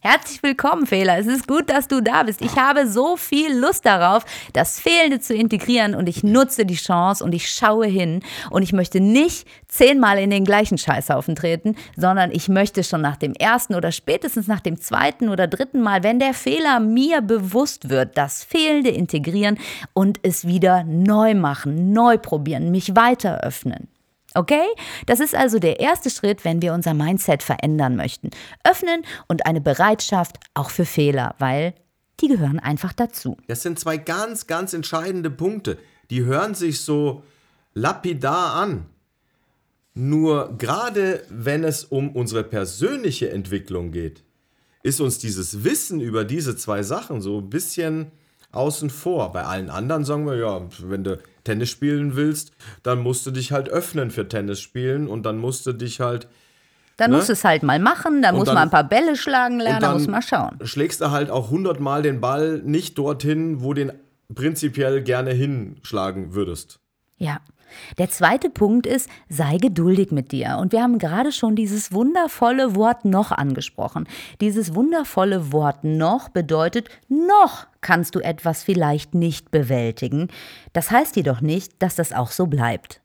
[0.08, 1.18] Herzlich willkommen, Fehler.
[1.18, 2.40] Es ist gut, dass du da bist.
[2.44, 7.24] Ich habe so viel Lust darauf, das Fehlende zu integrieren und ich nutze die Chance
[7.24, 12.30] und ich schaue hin und ich möchte nicht zehnmal in den gleichen Scheißhaufen treten, sondern
[12.30, 16.20] ich möchte schon nach dem ersten oder spätestens nach dem zweiten oder dritten Mal, wenn
[16.20, 19.58] der Fehler mir bewusst wird, das Fehlende integrieren
[19.94, 23.88] und es wieder neu machen, neu probieren, mich weiter öffnen.
[24.36, 24.66] Okay?
[25.06, 28.30] Das ist also der erste Schritt, wenn wir unser Mindset verändern möchten.
[28.64, 31.74] Öffnen und eine Bereitschaft auch für Fehler, weil
[32.20, 33.38] die gehören einfach dazu.
[33.48, 35.78] Das sind zwei ganz, ganz entscheidende Punkte.
[36.10, 37.24] Die hören sich so
[37.74, 38.86] lapidar an.
[39.94, 44.24] Nur gerade wenn es um unsere persönliche Entwicklung geht,
[44.84, 48.12] ist uns dieses Wissen über diese zwei Sachen so ein bisschen
[48.52, 49.32] außen vor.
[49.32, 52.52] Bei allen anderen sagen wir, ja, wenn du Tennis spielen willst,
[52.84, 56.28] dann musst du dich halt öffnen für Tennis spielen und dann musst du dich halt.
[56.98, 57.18] Dann ne?
[57.18, 59.60] musst du es halt mal machen, dann und muss dann, man ein paar Bälle schlagen
[59.60, 60.58] lernen, dann muss man schauen.
[60.64, 63.94] Schlägst du halt auch hundertmal den Ball nicht dorthin, wo den
[64.34, 66.80] prinzipiell gerne hinschlagen würdest.
[67.18, 67.40] Ja.
[67.98, 70.58] Der zweite Punkt ist, sei geduldig mit dir.
[70.60, 74.08] Und wir haben gerade schon dieses wundervolle Wort noch angesprochen.
[74.42, 80.30] Dieses wundervolle Wort noch bedeutet, noch kannst du etwas vielleicht nicht bewältigen.
[80.74, 83.02] Das heißt jedoch nicht, dass das auch so bleibt.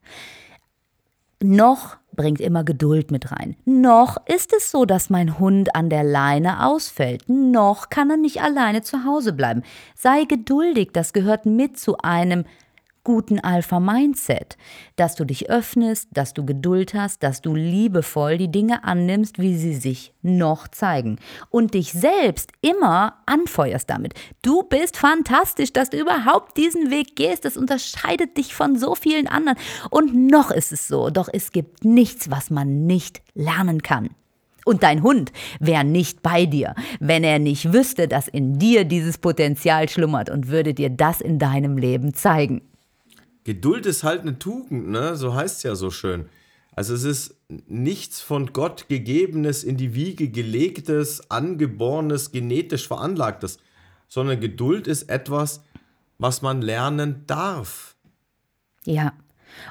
[1.42, 3.56] Noch bringt immer Geduld mit rein.
[3.64, 7.28] Noch ist es so, dass mein Hund an der Leine ausfällt.
[7.28, 9.62] Noch kann er nicht alleine zu Hause bleiben.
[9.94, 12.44] Sei geduldig, das gehört mit zu einem
[13.04, 14.56] guten Alpha-Mindset,
[14.96, 19.56] dass du dich öffnest, dass du Geduld hast, dass du liebevoll die Dinge annimmst, wie
[19.56, 24.14] sie sich noch zeigen und dich selbst immer anfeuerst damit.
[24.42, 27.44] Du bist fantastisch, dass du überhaupt diesen Weg gehst.
[27.44, 29.58] Das unterscheidet dich von so vielen anderen.
[29.90, 34.10] Und noch ist es so, doch es gibt nichts, was man nicht lernen kann.
[34.64, 39.18] Und dein Hund wäre nicht bei dir, wenn er nicht wüsste, dass in dir dieses
[39.18, 42.62] Potenzial schlummert und würde dir das in deinem Leben zeigen.
[43.44, 45.16] Geduld ist halt eine Tugend, ne?
[45.16, 46.28] So heißt es ja so schön.
[46.72, 47.34] Also es ist
[47.66, 53.58] nichts von Gott gegebenes, in die Wiege gelegtes, angeborenes, genetisch veranlagtes,
[54.08, 55.62] sondern Geduld ist etwas,
[56.18, 57.96] was man lernen darf.
[58.84, 59.12] Ja.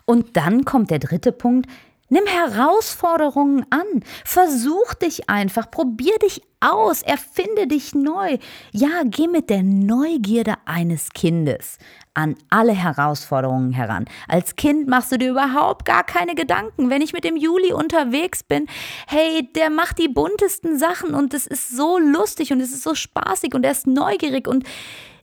[0.06, 1.68] Und dann kommt der dritte Punkt,
[2.12, 4.04] Nimm Herausforderungen an.
[4.26, 5.70] Versuch dich einfach.
[5.70, 7.04] Probier dich aus.
[7.04, 8.40] Erfinde dich neu.
[8.72, 11.78] Ja, geh mit der Neugierde eines Kindes
[12.20, 14.06] an alle Herausforderungen heran.
[14.28, 16.90] Als Kind machst du dir überhaupt gar keine Gedanken.
[16.90, 18.68] Wenn ich mit dem Juli unterwegs bin,
[19.08, 22.94] hey, der macht die buntesten Sachen und es ist so lustig und es ist so
[22.94, 24.66] spaßig und er ist neugierig und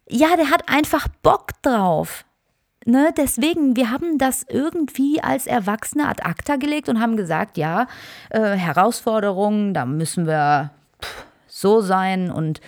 [0.09, 2.25] ja, der hat einfach Bock drauf.
[2.89, 7.89] Ne, deswegen, wir haben das irgendwie als Erwachsene ad acta gelegt und haben gesagt, ja,
[8.31, 10.71] äh, Herausforderungen, da müssen wir
[11.49, 12.61] so sein und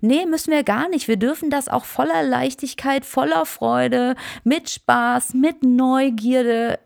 [0.00, 1.08] Nee, müssen wir gar nicht.
[1.08, 6.78] Wir dürfen das auch voller Leichtigkeit, voller Freude, mit Spaß, mit Neugierde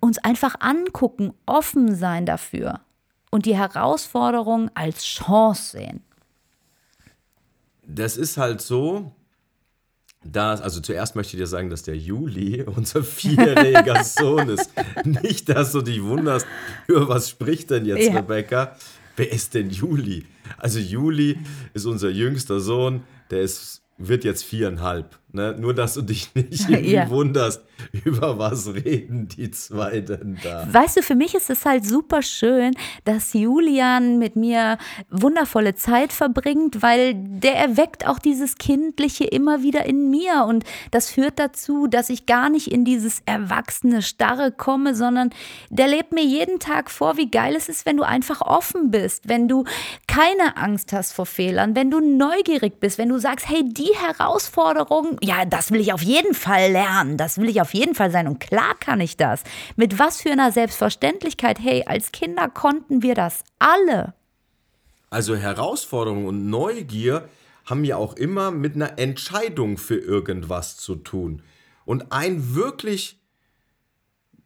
[0.00, 2.80] uns einfach angucken, offen sein dafür
[3.30, 6.02] und die Herausforderung als Chance sehen.
[7.82, 9.12] Das ist halt so,
[10.24, 14.70] dass, also zuerst möchte ich dir sagen, dass der Juli unser vierjähriger Sohn ist.
[15.04, 16.46] Nicht, dass du dich wunderst,
[16.86, 18.14] über was spricht denn jetzt ja.
[18.14, 18.76] Rebecca?
[19.20, 20.24] Wer ist denn Juli?
[20.56, 21.36] Also Juli
[21.74, 25.18] ist unser jüngster Sohn, der ist, wird jetzt viereinhalb.
[25.32, 25.56] Ne?
[25.58, 27.08] Nur, dass du dich nicht ja.
[27.08, 27.62] wunderst,
[28.04, 30.66] über was reden die zwei denn da?
[30.70, 32.72] Weißt du, für mich ist es halt super schön,
[33.04, 34.78] dass Julian mit mir
[35.10, 40.44] wundervolle Zeit verbringt, weil der erweckt auch dieses Kindliche immer wieder in mir.
[40.46, 45.30] Und das führt dazu, dass ich gar nicht in dieses erwachsene Starre komme, sondern
[45.70, 49.28] der lebt mir jeden Tag vor, wie geil es ist, wenn du einfach offen bist,
[49.28, 49.64] wenn du
[50.06, 55.18] keine Angst hast vor Fehlern, wenn du neugierig bist, wenn du sagst, hey, die Herausforderung,
[55.22, 58.26] ja, das will ich auf jeden Fall lernen, das will ich auf jeden Fall sein
[58.26, 59.42] und klar kann ich das.
[59.76, 64.14] Mit was für einer Selbstverständlichkeit, hey, als Kinder konnten wir das alle.
[65.10, 67.28] Also Herausforderung und Neugier
[67.66, 71.42] haben ja auch immer mit einer Entscheidung für irgendwas zu tun.
[71.84, 73.18] Und ein wirklich,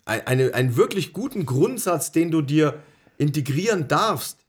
[0.04, 2.82] eine, einen wirklich guten Grundsatz, den du dir
[3.18, 4.44] integrieren darfst,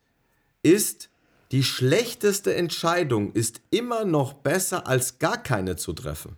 [0.63, 1.09] ist,
[1.55, 6.35] die schlechteste Entscheidung ist immer noch besser, als gar keine zu treffen.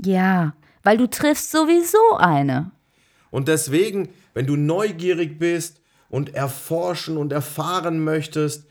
[0.00, 0.54] Ja,
[0.84, 2.70] weil du triffst sowieso eine.
[3.32, 8.68] Und deswegen, wenn du neugierig bist und erforschen und erfahren möchtest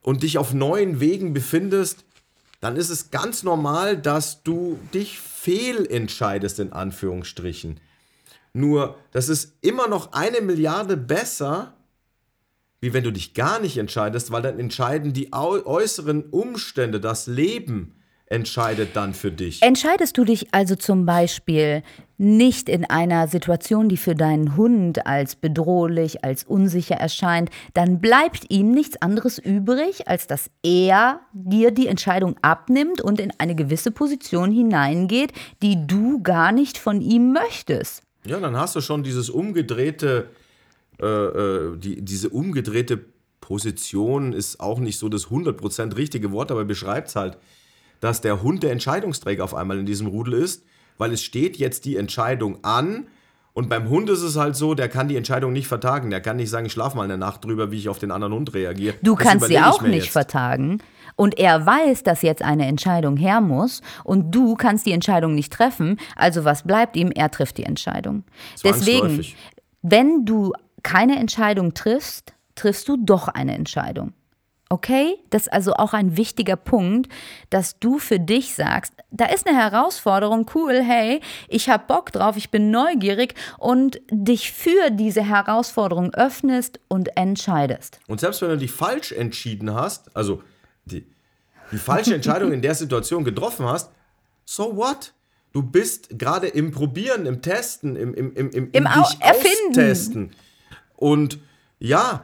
[0.00, 2.04] und dich auf neuen Wegen befindest,
[2.60, 7.80] dann ist es ganz normal, dass du dich fehlentscheidest, in Anführungsstrichen.
[8.52, 11.74] Nur, das ist immer noch eine Milliarde besser,
[12.80, 17.94] wie wenn du dich gar nicht entscheidest, weil dann entscheiden die äußeren Umstände, das Leben
[18.26, 19.60] entscheidet dann für dich.
[19.60, 21.82] Entscheidest du dich also zum Beispiel
[22.16, 28.50] nicht in einer Situation, die für deinen Hund als bedrohlich, als unsicher erscheint, dann bleibt
[28.50, 33.90] ihm nichts anderes übrig, als dass er dir die Entscheidung abnimmt und in eine gewisse
[33.90, 38.04] Position hineingeht, die du gar nicht von ihm möchtest.
[38.24, 40.28] Ja, dann hast du schon dieses umgedrehte
[41.00, 43.00] äh, äh, die, diese umgedrehte
[43.40, 47.38] Position ist auch nicht so das 100% richtige Wort, aber beschreibt es halt,
[48.00, 50.64] dass der Hund der Entscheidungsträger auf einmal in diesem Rudel ist,
[50.98, 53.06] weil es steht jetzt die Entscheidung an
[53.52, 56.10] und beim Hund ist es halt so, der kann die Entscheidung nicht vertagen.
[56.10, 58.32] Der kann nicht sagen, ich schlafe mal eine Nacht drüber, wie ich auf den anderen
[58.32, 58.94] Hund reagiere.
[59.02, 60.12] Du das kannst sie auch nicht jetzt.
[60.12, 60.78] vertagen.
[61.16, 65.52] Und er weiß, dass jetzt eine Entscheidung her muss und du kannst die Entscheidung nicht
[65.52, 65.98] treffen.
[66.16, 67.10] Also was bleibt ihm?
[67.10, 68.24] Er trifft die Entscheidung.
[68.64, 69.26] Deswegen,
[69.82, 74.12] wenn du keine Entscheidung triffst, triffst du doch eine Entscheidung.
[74.72, 75.18] Okay?
[75.30, 77.10] Das ist also auch ein wichtiger Punkt,
[77.50, 82.36] dass du für dich sagst, da ist eine Herausforderung, cool, hey, ich habe Bock drauf,
[82.36, 87.98] ich bin neugierig und dich für diese Herausforderung öffnest und entscheidest.
[88.06, 90.42] Und selbst wenn du dich falsch entschieden hast, also
[90.84, 91.04] die,
[91.72, 93.90] die falsche Entscheidung in der Situation getroffen hast,
[94.44, 95.12] so what?
[95.52, 99.10] Du bist gerade im Probieren, im Testen, im, im, im, im, Im Erfinden.
[99.70, 100.30] Austesten.
[101.00, 101.38] Und
[101.80, 102.22] ja,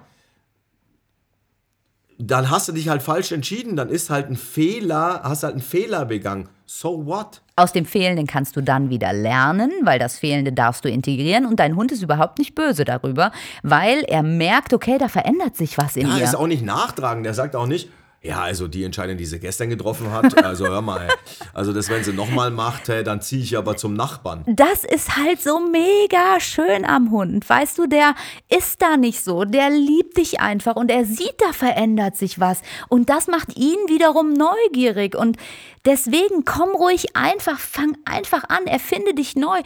[2.19, 5.62] dann hast du dich halt falsch entschieden, dann ist halt ein Fehler, hast halt einen
[5.62, 6.49] Fehler begangen.
[6.67, 7.43] So what?
[7.57, 11.59] Aus dem Fehlenden kannst du dann wieder lernen, weil das Fehlende darfst du integrieren und
[11.59, 15.97] dein Hund ist überhaupt nicht böse darüber, weil er merkt, okay, da verändert sich was
[15.97, 16.21] in ja, mir.
[16.21, 17.89] Er ist auch nicht nachtragend, der sagt auch nicht,
[18.27, 21.09] ja, also die Entscheidung, die sie gestern getroffen hat, also hör mal,
[21.55, 24.43] also das, wenn sie nochmal macht, dann ziehe ich aber zum Nachbarn.
[24.47, 27.49] Das ist halt so mega schön am Hund.
[27.49, 28.15] Weißt du, der
[28.49, 29.45] ist da nicht so.
[29.45, 32.62] Der liebt dich einfach und er sieht, da verändert sich was.
[32.89, 35.15] Und das macht ihn wiederum neugierig.
[35.17, 35.37] Und
[35.85, 39.61] deswegen komm ruhig einfach, fang einfach an, erfinde dich neu.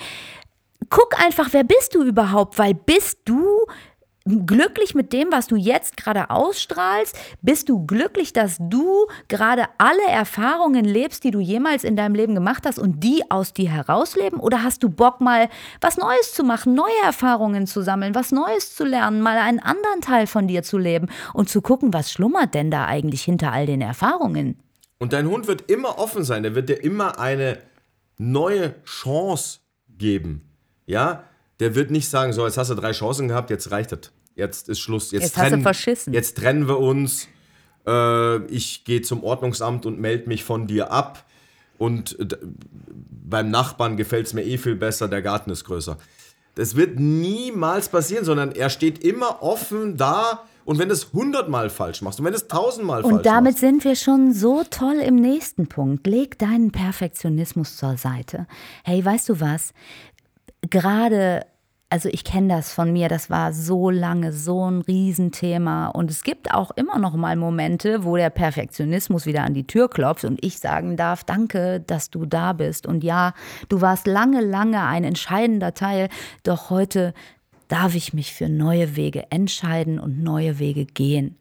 [0.88, 2.59] Guck einfach, wer bist du überhaupt?
[2.59, 3.64] Weil bist du
[4.26, 7.16] glücklich mit dem, was du jetzt gerade ausstrahlst?
[7.42, 12.35] Bist du glücklich, dass du gerade alle Erfahrungen lebst, die du jemals in deinem Leben
[12.35, 14.38] gemacht hast und die aus dir herausleben?
[14.38, 15.48] Oder hast du Bock, mal
[15.80, 20.00] was Neues zu machen, neue Erfahrungen zu sammeln, was Neues zu lernen, mal einen anderen
[20.00, 23.66] Teil von dir zu leben und zu gucken, was schlummert denn da eigentlich hinter all
[23.66, 24.59] den Erfahrungen?
[24.98, 27.59] Und dein Hund wird immer offen sein, der wird dir immer eine
[28.18, 30.42] neue Chance geben.
[30.84, 31.24] Ja,
[31.61, 34.68] der wird nicht sagen, so, jetzt hast du drei Chancen gehabt, jetzt reicht das jetzt
[34.68, 35.12] ist Schluss.
[35.12, 36.12] Jetzt, jetzt trennen, hast du verschissen.
[36.12, 37.28] Jetzt trennen wir uns.
[37.86, 41.24] Äh, ich gehe zum Ordnungsamt und melde mich von dir ab.
[41.78, 42.26] Und äh,
[43.30, 45.96] beim Nachbarn gefällt es mir eh viel besser, der Garten ist größer.
[46.56, 51.70] Das wird niemals passieren, sondern er steht immer offen da Und wenn du es hundertmal
[51.70, 53.61] falsch machst und wenn du es tausendmal falsch Und damit machst.
[53.61, 56.06] sind wir schon so toll im nächsten Punkt.
[56.06, 58.46] Leg deinen Perfektionismus zur Seite.
[58.84, 59.72] Hey, weißt du was?
[60.71, 61.47] Gerade,
[61.89, 65.89] also ich kenne das von mir, das war so lange so ein Riesenthema.
[65.89, 69.91] Und es gibt auch immer noch mal Momente, wo der Perfektionismus wieder an die Tür
[69.91, 72.87] klopft und ich sagen darf, danke, dass du da bist.
[72.87, 73.35] Und ja,
[73.68, 76.09] du warst lange, lange ein entscheidender Teil,
[76.45, 77.12] doch heute
[77.71, 81.37] darf ich mich für neue Wege entscheiden und neue Wege gehen.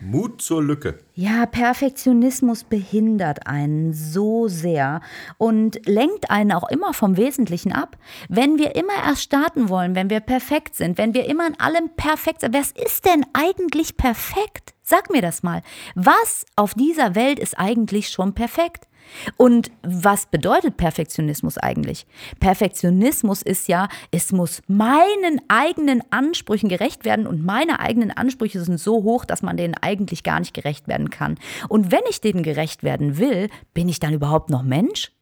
[0.00, 0.98] Mut zur Lücke.
[1.14, 5.00] Ja, Perfektionismus behindert einen so sehr
[5.38, 7.96] und lenkt einen auch immer vom Wesentlichen ab.
[8.28, 11.90] Wenn wir immer erst starten wollen, wenn wir perfekt sind, wenn wir immer in allem
[11.96, 14.74] perfekt sind, was ist denn eigentlich perfekt?
[14.82, 15.62] Sag mir das mal.
[15.94, 18.86] Was auf dieser Welt ist eigentlich schon perfekt?
[19.36, 22.06] Und was bedeutet Perfektionismus eigentlich?
[22.40, 28.78] Perfektionismus ist ja, es muss meinen eigenen Ansprüchen gerecht werden und meine eigenen Ansprüche sind
[28.78, 31.38] so hoch, dass man denen eigentlich gar nicht gerecht werden kann.
[31.68, 35.12] Und wenn ich denen gerecht werden will, bin ich dann überhaupt noch Mensch?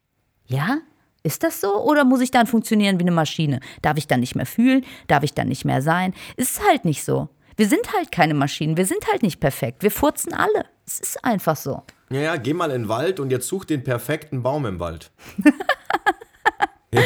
[0.47, 0.79] Ja?
[1.23, 1.83] Ist das so?
[1.83, 3.59] Oder muss ich dann funktionieren wie eine Maschine?
[3.83, 4.85] Darf ich dann nicht mehr fühlen?
[5.09, 6.15] Darf ich dann nicht mehr sein?
[6.37, 7.29] Ist halt nicht so.
[7.57, 8.77] Wir sind halt keine Maschinen.
[8.77, 9.83] Wir sind halt nicht perfekt.
[9.83, 10.67] Wir furzen alle.
[10.87, 11.83] Es ist einfach so.
[12.11, 15.11] Ja, ja, geh mal in den Wald und jetzt such den perfekten Baum im Wald.
[16.93, 17.03] ja?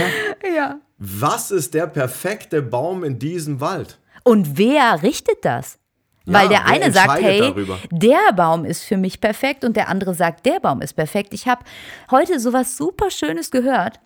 [0.55, 0.80] Ja.
[0.98, 3.98] Was ist der perfekte Baum in diesem Wald?
[4.24, 5.78] Und wer richtet das?
[6.26, 7.78] Ja, Weil der wer eine sagt, hey, darüber?
[7.90, 11.32] der Baum ist für mich perfekt und der andere sagt, der Baum ist perfekt.
[11.32, 11.64] Ich habe
[12.11, 13.98] heute sowas super Schönes gehört.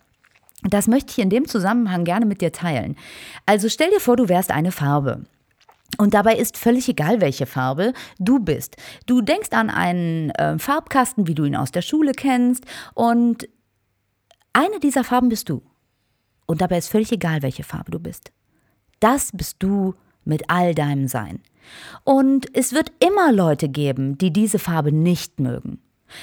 [0.63, 2.95] Das möchte ich in dem Zusammenhang gerne mit dir teilen.
[3.45, 5.25] Also stell dir vor, du wärst eine Farbe.
[5.97, 8.75] Und dabei ist völlig egal, welche Farbe du bist.
[9.05, 12.65] Du denkst an einen äh, Farbkasten, wie du ihn aus der Schule kennst.
[12.93, 13.47] Und
[14.53, 15.61] eine dieser Farben bist du.
[16.45, 18.31] Und dabei ist völlig egal, welche Farbe du bist.
[18.99, 21.41] Das bist du mit all deinem Sein.
[22.03, 25.79] Und es wird immer Leute geben, die diese Farbe nicht mögen.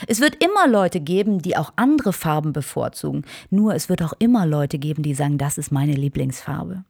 [0.06, 3.24] Es wird immer Leute geben, die auch andere Farben bevorzugen.
[3.50, 6.84] Nur es wird auch immer Leute geben, die sagen, das ist meine Lieblingsfarbe.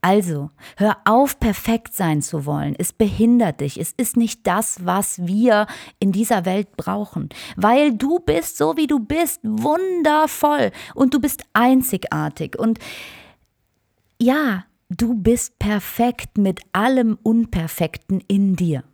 [0.00, 2.74] Also, hör auf, perfekt sein zu wollen.
[2.78, 3.78] Es behindert dich.
[3.78, 5.66] Es ist nicht das, was wir
[5.98, 7.28] in dieser Welt brauchen.
[7.56, 10.72] Weil du bist so, wie du bist, wundervoll.
[10.94, 12.58] Und du bist einzigartig.
[12.58, 12.78] Und
[14.20, 18.84] ja, du bist perfekt mit allem Unperfekten in dir.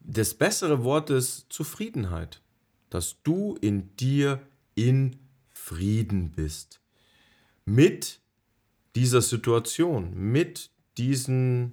[0.00, 2.40] Das bessere Wort ist Zufriedenheit.
[2.90, 4.40] Dass du in dir
[4.74, 5.16] in
[5.52, 6.80] Frieden bist.
[7.64, 8.21] Mit
[8.94, 11.72] dieser Situation, mit diesem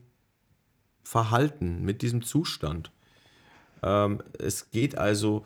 [1.04, 2.92] Verhalten, mit diesem Zustand.
[3.84, 5.46] Ähm, es geht also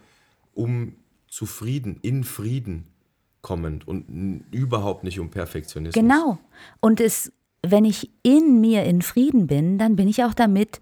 [0.53, 0.95] um
[1.27, 2.87] Zufrieden, in Frieden
[3.41, 6.01] kommend und überhaupt nicht um Perfektionismus.
[6.01, 6.39] Genau.
[6.79, 10.79] Und es, wenn ich in mir in Frieden bin, dann bin ich auch damit,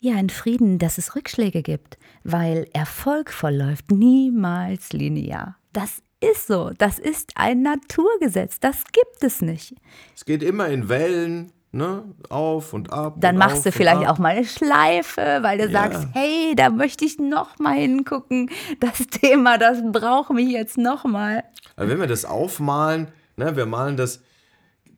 [0.00, 5.56] ja, in Frieden, dass es Rückschläge gibt, weil Erfolg verläuft niemals linear.
[5.72, 6.70] Das ist so.
[6.78, 8.60] Das ist ein Naturgesetz.
[8.60, 9.74] Das gibt es nicht.
[10.14, 12.04] Es geht immer in Wellen, ne?
[12.28, 13.14] Auf und ab.
[13.18, 15.70] Dann und machst du vielleicht auch mal eine Schleife, weil du Ja.
[15.70, 18.50] sagst, hey, da möchte ich noch mal hingucken.
[18.80, 21.44] Das Thema, das braucht mich jetzt noch mal.
[21.76, 24.20] Aber wenn wir das aufmalen, ne, wir malen das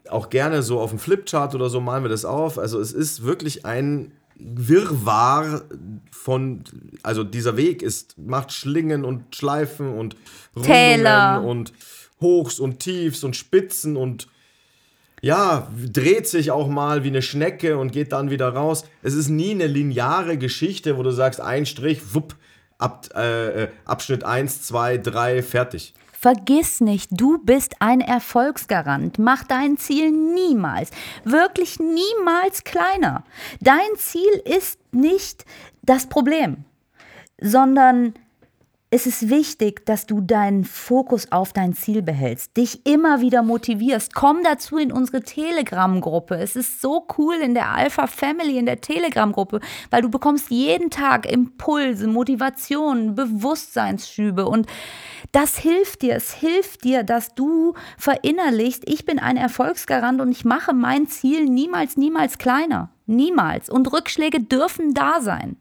[0.09, 2.59] auch gerne so auf dem Flipchart oder so, malen wir das auf.
[2.59, 5.63] Also es ist wirklich ein Wirrwarr
[6.11, 6.65] von,
[7.03, 10.17] also dieser Weg ist, macht Schlingen und Schleifen und
[10.63, 11.43] Täler.
[11.45, 11.73] und
[12.21, 14.29] Hochs und Tiefs und Spitzen und
[15.21, 18.85] ja, dreht sich auch mal wie eine Schnecke und geht dann wieder raus.
[19.03, 22.35] Es ist nie eine lineare Geschichte, wo du sagst, ein Strich, wupp,
[22.79, 25.95] ab, äh, äh, Abschnitt 1, 2, 3, fertig.
[26.23, 29.19] Vergiss nicht, du bist ein Erfolgsgarant.
[29.19, 30.93] Mach dein Ziel niemals,
[31.25, 33.25] wirklich niemals kleiner.
[33.61, 35.45] Dein Ziel ist nicht
[35.83, 36.59] das Problem,
[37.41, 38.15] sondern
[38.95, 44.15] es ist wichtig, dass du deinen Fokus auf dein Ziel behältst, dich immer wieder motivierst.
[44.15, 46.37] Komm dazu in unsere Telegram-Gruppe.
[46.37, 49.61] Es ist so cool in der Alpha Family, in der Telegram-Gruppe,
[49.91, 54.69] weil du bekommst jeden Tag Impulse, Motivationen, Bewusstseinsschübe und
[55.33, 56.15] das hilft dir.
[56.15, 61.47] Es hilft dir, dass du verinnerlichst, ich bin ein Erfolgsgarant und ich mache mein Ziel
[61.47, 62.91] niemals, niemals kleiner.
[63.07, 63.69] Niemals.
[63.69, 65.57] Und Rückschläge dürfen da sein.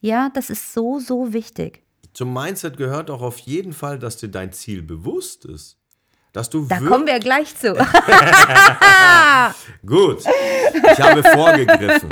[0.00, 1.82] Ja, das ist so, so wichtig.
[2.12, 5.78] Zum Mindset gehört auch auf jeden Fall, dass dir dein Ziel bewusst ist.
[6.32, 7.72] Dass du Da kommen wir gleich zu.
[9.86, 10.22] Gut.
[10.22, 12.10] Ich habe vorgegriffen.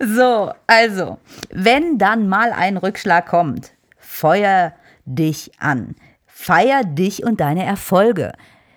[0.00, 1.18] So, also,
[1.50, 4.72] wenn dann mal ein Rückschlag kommt, feuer
[5.06, 5.96] dich an.
[6.26, 8.32] Feier dich und deine Erfolge.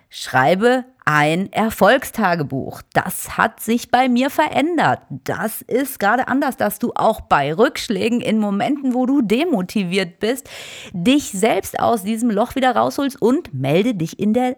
[0.08, 2.82] Schreibe ein Erfolgstagebuch.
[2.92, 5.00] Das hat sich bei mir verändert.
[5.10, 10.48] Das ist gerade anders, dass du auch bei Rückschlägen in Momenten, wo du demotiviert bist,
[10.92, 14.56] dich selbst aus diesem Loch wieder rausholst und melde dich in der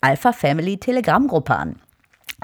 [0.00, 1.76] Alpha Family Telegram Gruppe an.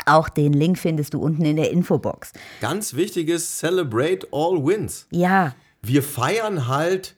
[0.07, 2.33] Auch den Link findest du unten in der Infobox.
[2.61, 5.07] Ganz wichtig ist, celebrate all wins.
[5.11, 5.55] Ja.
[5.83, 7.15] Wir feiern halt,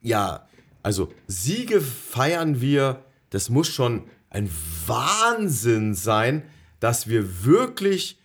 [0.00, 0.46] ja,
[0.82, 4.50] also Siege feiern wir, das muss schon ein
[4.86, 6.42] Wahnsinn sein,
[6.80, 8.18] dass wir wirklich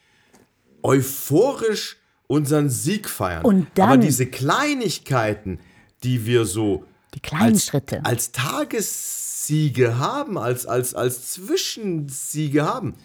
[0.82, 1.98] euphorisch
[2.28, 3.44] unseren Sieg feiern.
[3.46, 5.60] Und dann, Aber diese Kleinigkeiten,
[6.04, 8.04] die wir so die kleinen als, Schritte.
[8.04, 12.96] als Tagessiege haben, als, als, als Zwischensiege haben,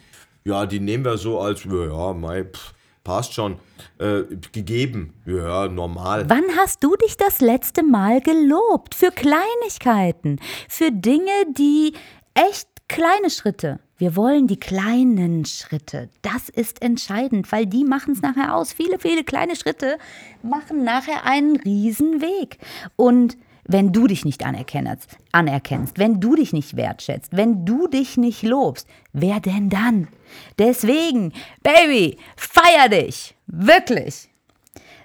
[0.45, 2.73] ja, die nehmen wir so als, ja, mei, pff,
[3.09, 3.57] passt schon,
[3.99, 6.29] äh, gegeben, ja, normal.
[6.29, 8.95] Wann hast du dich das letzte Mal gelobt?
[8.95, 10.39] Für Kleinigkeiten,
[10.69, 11.95] für Dinge, die
[12.35, 13.81] echt kleine Schritte.
[13.97, 16.11] Wir wollen die kleinen Schritte.
[16.21, 18.75] Das ist entscheidend, weil die machen es nachher aus.
[18.75, 19.97] Viele, viele kleine Schritte
[20.43, 22.59] machen nachher einen riesen Weg.
[22.97, 28.19] Und wenn du dich nicht anerkennst, anerkennst, wenn du dich nicht wertschätzt, wenn du dich
[28.19, 30.09] nicht lobst, wer denn dann?
[30.59, 33.35] Deswegen, Baby, feier dich.
[33.47, 34.29] Wirklich.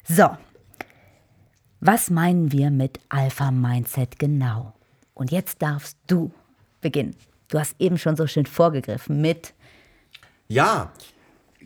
[0.03, 0.37] So.
[1.79, 4.73] Was meinen wir mit Alpha Mindset genau?
[5.13, 6.31] Und jetzt darfst du
[6.81, 7.15] beginnen.
[7.49, 9.53] Du hast eben schon so schön vorgegriffen mit.
[10.47, 10.93] Ja,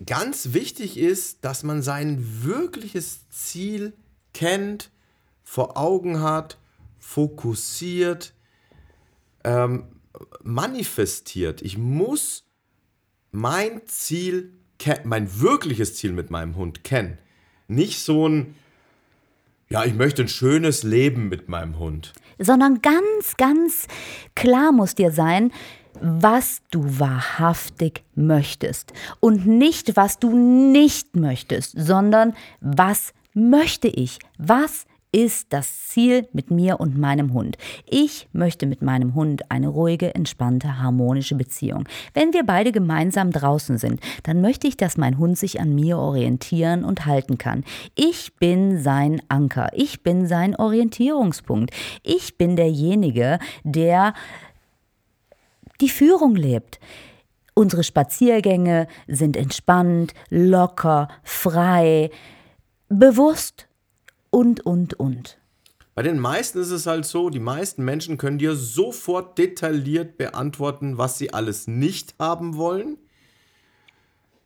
[0.06, 3.94] ganz wichtig ist, dass man sein wirkliches Ziel
[4.34, 4.92] kennt,
[5.44, 6.58] vor Augen hat,
[7.00, 8.34] fokussiert,
[9.44, 9.86] ähm,
[10.42, 11.62] manifestiert.
[11.62, 12.47] Ich muss
[13.32, 14.52] mein Ziel,
[15.04, 17.18] mein wirkliches Ziel mit meinem Hund kennen.
[17.68, 18.56] Nicht so ein,
[19.70, 22.14] ja, ich möchte ein schönes Leben mit meinem Hund.
[22.40, 23.88] Sondern ganz, ganz
[24.36, 25.52] klar muss dir sein,
[26.00, 28.94] was du wahrhaftig möchtest.
[29.20, 34.20] Und nicht, was du nicht möchtest, sondern was möchte ich?
[34.38, 37.58] Was ist das Ziel mit mir und meinem Hund.
[37.86, 41.88] Ich möchte mit meinem Hund eine ruhige, entspannte, harmonische Beziehung.
[42.14, 45.98] Wenn wir beide gemeinsam draußen sind, dann möchte ich, dass mein Hund sich an mir
[45.98, 47.64] orientieren und halten kann.
[47.96, 51.72] Ich bin sein Anker, ich bin sein Orientierungspunkt.
[52.04, 54.14] Ich bin derjenige, der
[55.80, 56.80] die Führung lebt.
[57.54, 62.12] Unsere Spaziergänge sind entspannt, locker, frei,
[62.90, 63.67] bewusst
[64.38, 65.40] und, und, und.
[65.96, 71.00] Bei den meisten ist es halt so, die meisten Menschen können dir sofort detailliert beantworten,
[71.00, 73.00] was sie alles nicht haben wollen.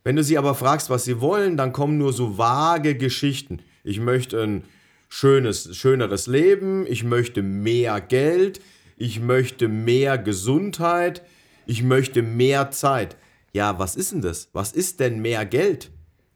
[0.06, 3.60] Wenn du sie aber fragst, was sie wollen, dann kommen nur so vage Geschichten.
[3.84, 4.64] Ich möchte ein
[5.10, 8.62] schönes, schöneres Leben, ich möchte mehr Geld,
[8.96, 11.22] ich möchte mehr Gesundheit,
[11.66, 13.18] ich möchte mehr Zeit.
[13.52, 14.48] Ja, was ist denn das?
[14.54, 15.92] Was ist denn mehr Geld?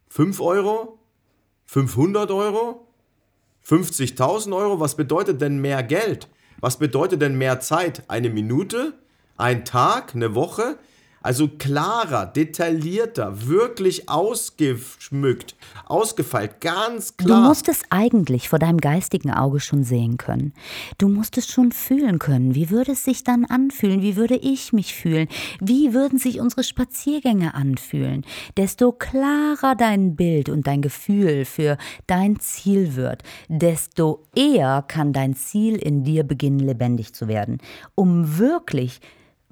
[0.10, 1.00] 5 Euro?
[1.68, 2.86] 500 Euro?
[3.68, 6.30] 50.000 Euro, was bedeutet denn mehr Geld?
[6.60, 8.04] Was bedeutet denn mehr Zeit?
[8.08, 8.94] Eine Minute?
[9.38, 10.14] Ein Tag?
[10.14, 10.78] Eine Woche?
[11.26, 15.56] Also klarer, detaillierter, wirklich ausgeschmückt,
[15.88, 17.42] ausgefeilt, ganz klar.
[17.42, 20.54] Du musst es eigentlich vor deinem geistigen Auge schon sehen können.
[21.00, 22.54] Du musst es schon fühlen können.
[22.54, 24.04] Wie würde es sich dann anfühlen?
[24.04, 25.28] Wie würde ich mich fühlen?
[25.60, 28.24] Wie würden sich unsere Spaziergänge anfühlen?
[28.56, 35.34] Desto klarer dein Bild und dein Gefühl für dein Ziel wird, desto eher kann dein
[35.34, 37.58] Ziel in dir beginnen, lebendig zu werden.
[37.96, 39.02] Um wirklich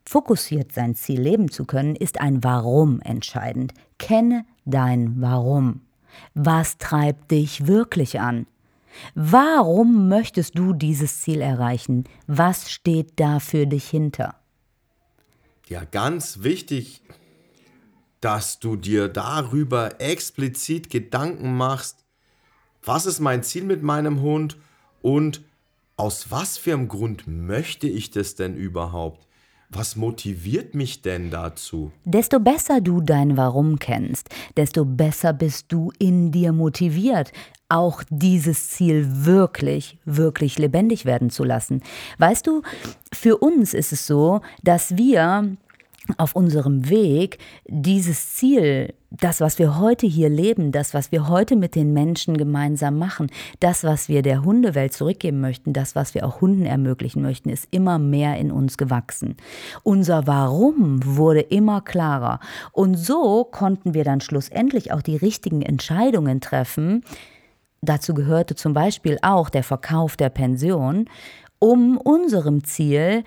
[0.06, 3.74] fokussiert sein Ziel leben zu können, ist ein Warum entscheidend.
[3.98, 5.82] Kenne dein Warum.
[6.34, 8.46] Was treibt dich wirklich an?
[9.16, 12.04] Warum möchtest du dieses Ziel erreichen?
[12.28, 14.36] Was steht da für dich hinter?
[15.68, 17.02] Ja, ganz wichtig,
[18.22, 22.06] dass du dir darüber explizit Gedanken machst,
[22.84, 24.58] was ist mein Ziel mit meinem Hund
[25.02, 25.42] und
[25.96, 29.28] aus was für einem Grund möchte ich das denn überhaupt?
[29.76, 31.92] Was motiviert mich denn dazu?
[32.06, 37.32] Desto besser du dein Warum kennst, desto besser bist du in dir motiviert,
[37.70, 41.82] auch dieses Ziel wirklich, wirklich lebendig werden zu lassen.
[42.20, 42.62] Weißt du,
[43.12, 45.58] für uns ist es so, dass wir
[46.18, 47.38] auf unserem Weg
[47.68, 52.36] dieses Ziel, das, was wir heute hier leben, das, was wir heute mit den Menschen
[52.36, 53.28] gemeinsam machen,
[53.60, 57.68] das, was wir der Hundewelt zurückgeben möchten, das, was wir auch Hunden ermöglichen möchten, ist
[57.72, 59.38] immer mehr in uns gewachsen.
[59.84, 62.40] Unser Warum wurde immer klarer.
[62.72, 67.04] Und so konnten wir dann schlussendlich auch die richtigen Entscheidungen treffen.
[67.82, 71.06] Dazu gehörte zum Beispiel auch der Verkauf der Pension,
[71.60, 73.24] um unserem Ziel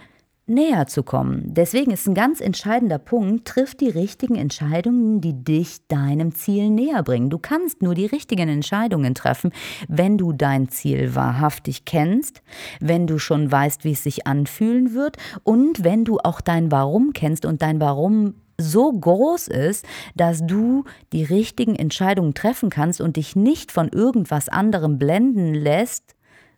[0.47, 1.43] näher zu kommen.
[1.47, 7.03] Deswegen ist ein ganz entscheidender Punkt, triff die richtigen Entscheidungen, die dich deinem Ziel näher
[7.03, 7.31] bringen.
[7.31, 9.51] Du kannst nur die richtigen Entscheidungen treffen,
[9.89, 12.43] wenn du dein Ziel wahrhaftig kennst,
[12.81, 17.13] wenn du schon weißt, wie es sich anfühlen wird und wenn du auch dein Warum
[17.13, 19.85] kennst und dein Warum so groß ist,
[20.15, 26.16] dass du die richtigen Entscheidungen treffen kannst und dich nicht von irgendwas anderem blenden lässt,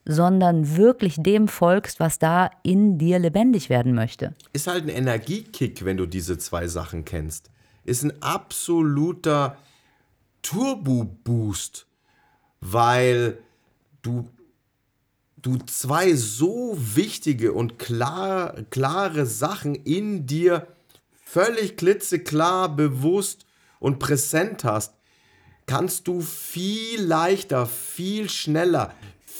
[0.08, 4.34] sondern wirklich dem folgst, was da in dir lebendig werden möchte.
[4.54, 7.50] Ist halt ein Energiekick, wenn du diese zwei Sachen kennst.
[7.84, 9.58] Ist ein absoluter
[10.40, 11.86] Turbo-Boost,
[12.62, 13.38] weil
[14.00, 14.26] du,
[15.36, 20.68] du zwei so wichtige und klar, klare Sachen in dir
[21.22, 23.44] völlig klitzeklar, bewusst
[23.78, 24.94] und präsent hast,
[25.66, 28.94] kannst du viel leichter, viel schneller,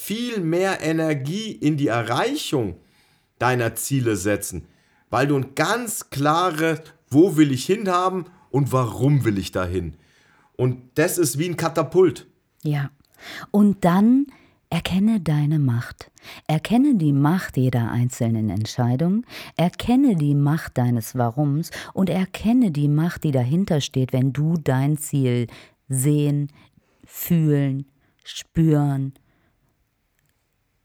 [0.09, 2.77] viel mehr Energie in die Erreichung
[3.39, 4.67] deiner Ziele setzen,
[5.11, 6.81] weil du ein ganz klares,
[7.11, 9.99] wo will ich hinhaben und warum will ich dahin.
[10.57, 12.27] Und das ist wie ein Katapult.
[12.63, 12.91] Ja.
[13.51, 14.29] Und dann
[14.71, 16.11] erkenne deine Macht.
[16.47, 19.27] Erkenne die Macht jeder einzelnen Entscheidung,
[19.59, 24.97] erkenne die Macht deines Warums und erkenne die Macht, die dahinter steht, wenn du dein
[24.97, 25.49] Ziel
[25.91, 26.51] sehen,
[27.05, 27.85] fühlen,
[28.25, 29.13] spüren,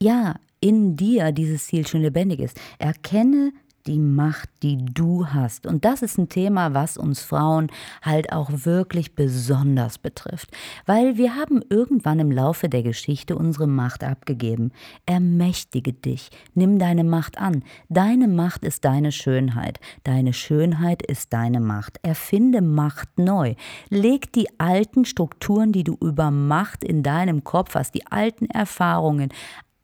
[0.04, 2.60] ja, in dir dieses Ziel schon lebendig ist.
[2.78, 3.52] Erkenne
[3.86, 5.66] die Macht, die du hast.
[5.66, 7.68] Und das ist ein Thema, was uns Frauen
[8.02, 10.50] halt auch wirklich besonders betrifft.
[10.86, 14.72] Weil wir haben irgendwann im Laufe der Geschichte unsere Macht abgegeben.
[15.04, 17.62] Ermächtige dich, nimm deine Macht an.
[17.88, 19.80] Deine Macht ist deine Schönheit.
[20.02, 21.98] Deine Schönheit ist deine Macht.
[22.02, 23.54] Erfinde Macht neu.
[23.90, 29.30] Leg die alten Strukturen, die du über Macht in deinem Kopf hast, die alten Erfahrungen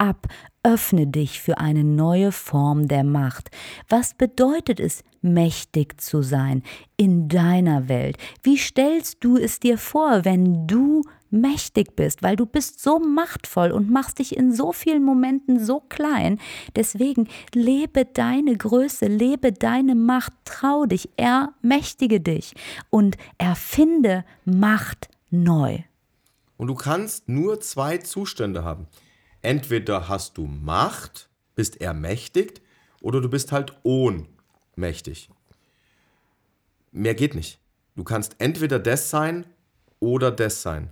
[0.00, 0.26] ab,
[0.62, 3.50] öffne dich für eine neue Form der Macht.
[3.88, 6.62] Was bedeutet es, mächtig zu sein
[6.96, 8.16] in deiner Welt?
[8.42, 13.70] Wie stellst du es dir vor, wenn du mächtig bist, weil du bist so machtvoll
[13.70, 16.40] und machst dich in so vielen Momenten so klein.
[16.74, 22.54] Deswegen lebe deine Größe, lebe deine Macht, trau dich, ermächtige dich
[22.90, 25.78] und erfinde Macht neu.
[26.56, 28.86] Und du kannst nur zwei Zustände haben.
[29.42, 32.60] Entweder hast du Macht, bist ermächtigt,
[33.00, 35.30] oder du bist halt ohnmächtig.
[36.92, 37.58] Mehr geht nicht.
[37.96, 39.46] Du kannst entweder das sein
[39.98, 40.90] oder das sein.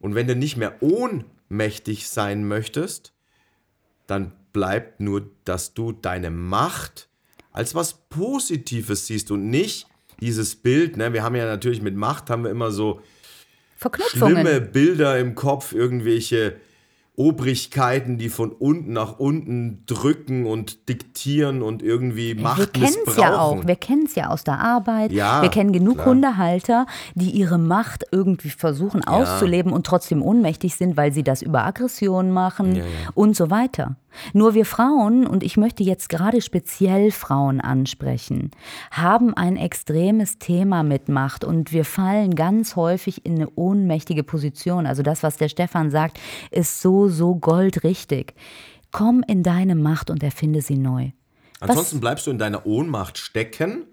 [0.00, 3.12] Und wenn du nicht mehr ohnmächtig sein möchtest,
[4.06, 7.08] dann bleibt nur, dass du deine Macht
[7.52, 9.86] als was Positives siehst und nicht
[10.20, 10.96] dieses Bild.
[10.96, 11.12] Ne?
[11.12, 13.00] Wir haben ja natürlich mit Macht haben wir immer so
[14.08, 16.56] schlimme Bilder im Kopf, irgendwelche
[17.16, 23.16] Obrigkeiten, die von unten nach unten drücken und diktieren und irgendwie Macht Wir kennen es
[23.16, 23.64] ja auch.
[23.64, 25.12] Wir kennen es ja aus der Arbeit.
[25.12, 26.06] Ja, wir kennen genug klar.
[26.06, 29.12] Hundehalter, die ihre Macht irgendwie versuchen ja.
[29.12, 32.84] auszuleben und trotzdem ohnmächtig sind, weil sie das über Aggression machen ja,
[33.14, 33.94] und so weiter.
[34.32, 38.50] Nur wir Frauen, und ich möchte jetzt gerade speziell Frauen ansprechen,
[38.90, 44.86] haben ein extremes Thema mit Macht und wir fallen ganz häufig in eine ohnmächtige Position.
[44.86, 46.18] Also das, was der Stefan sagt,
[46.50, 48.34] ist so, so goldrichtig.
[48.90, 51.10] Komm in deine Macht und erfinde sie neu.
[51.60, 52.00] Ansonsten was?
[52.00, 53.84] bleibst du in deiner Ohnmacht stecken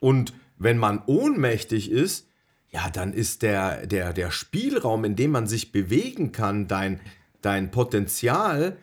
[0.00, 2.28] und wenn man ohnmächtig ist,
[2.70, 7.00] ja, dann ist der, der, der Spielraum, in dem man sich bewegen kann, dein,
[7.40, 8.76] dein Potenzial,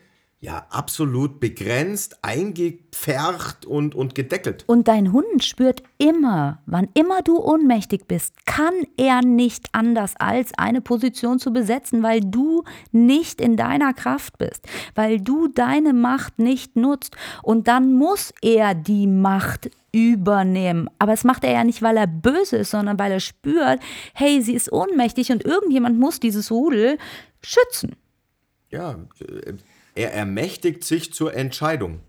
[0.44, 4.66] ja absolut begrenzt, eingepfercht und, und gedeckelt.
[4.68, 10.52] Und dein Hund spürt immer, wann immer du ohnmächtig bist, kann er nicht anders als
[10.58, 16.40] eine Position zu besetzen, weil du nicht in deiner Kraft bist, weil du deine Macht
[16.40, 17.16] nicht nutzt.
[17.42, 20.90] Und dann muss er die Macht übernehmen.
[21.00, 23.80] Aber es macht er ja nicht, weil er böse ist, sondern weil er spürt,
[24.14, 26.98] hey, sie ist ohnmächtig und irgendjemand muss dieses Rudel
[27.42, 27.96] schützen.
[28.70, 28.98] Ja,
[29.96, 32.00] er ermächtigt sich zur Entscheidung.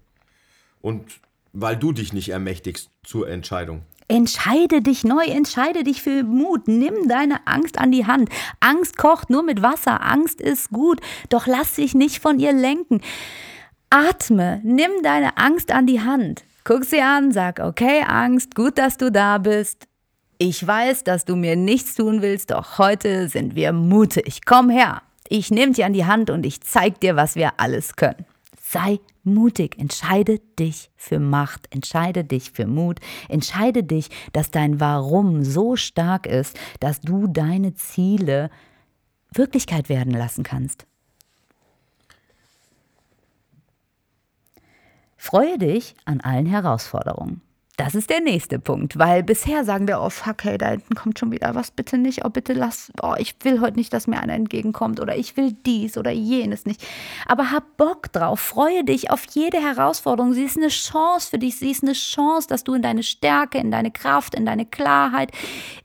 [0.80, 1.20] Und
[1.53, 3.82] weil du dich nicht ermächtigst zur Entscheidung.
[4.09, 8.28] Entscheide dich neu, entscheide dich für Mut, nimm deine Angst an die Hand.
[8.61, 13.01] Angst kocht nur mit Wasser, Angst ist gut, doch lass dich nicht von ihr lenken.
[13.89, 16.45] Atme, nimm deine Angst an die Hand.
[16.64, 19.87] Guck sie an, sag, okay, Angst, gut, dass du da bist.
[20.37, 24.41] Ich weiß, dass du mir nichts tun willst, doch heute sind wir mutig.
[24.45, 25.01] Komm her.
[25.29, 28.27] Ich nehme dich an die Hand und ich zeig dir, was wir alles können.
[28.61, 35.45] Sei mutig, entscheide dich für Macht, entscheide dich für Mut, entscheide dich, dass dein Warum
[35.45, 38.51] so stark ist, dass du deine Ziele
[39.33, 40.87] Wirklichkeit werden lassen kannst.
[45.16, 47.41] Freue dich an allen Herausforderungen.
[47.77, 51.18] Das ist der nächste Punkt, weil bisher sagen wir, oh fuck, hey, da hinten kommt
[51.18, 54.20] schon wieder was, bitte nicht, oh bitte lass, oh, ich will heute nicht, dass mir
[54.20, 56.87] einer entgegenkommt oder ich will dies oder jenes nicht.
[57.27, 60.35] Aber hab Bock drauf, freue dich auf jede Herausforderung.
[60.35, 63.59] Sie ist eine Chance für dich, sie ist eine Chance, dass du in deine Stärke,
[63.59, 65.33] in deine Kraft, in deine Klarheit,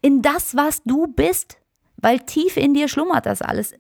[0.02, 1.58] in das, was du bist,
[1.98, 3.74] weil tief in dir schlummert das alles,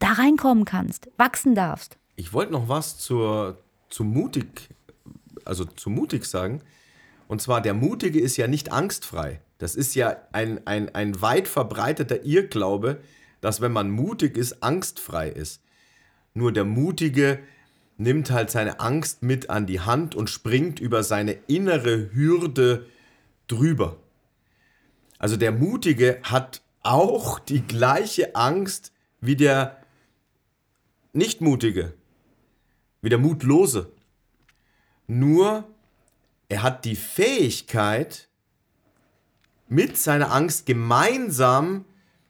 [0.00, 1.96] da reinkommen kannst, wachsen darfst.
[2.16, 3.58] Ich wollte noch was zur,
[3.88, 4.68] zu mutig,
[5.44, 6.60] also zu mutig sagen.
[7.32, 9.40] Und zwar, der Mutige ist ja nicht angstfrei.
[9.56, 13.00] Das ist ja ein, ein, ein weit verbreiteter Irrglaube,
[13.40, 15.62] dass wenn man mutig ist, angstfrei ist.
[16.34, 17.38] Nur der Mutige
[17.96, 22.84] nimmt halt seine Angst mit an die Hand und springt über seine innere Hürde
[23.48, 23.96] drüber.
[25.18, 29.78] Also der Mutige hat auch die gleiche Angst wie der
[31.14, 31.94] Nichtmutige,
[33.00, 33.90] wie der Mutlose.
[35.06, 35.71] Nur
[36.52, 38.28] er hat die Fähigkeit,
[39.68, 41.86] mit seiner Angst gemeinsam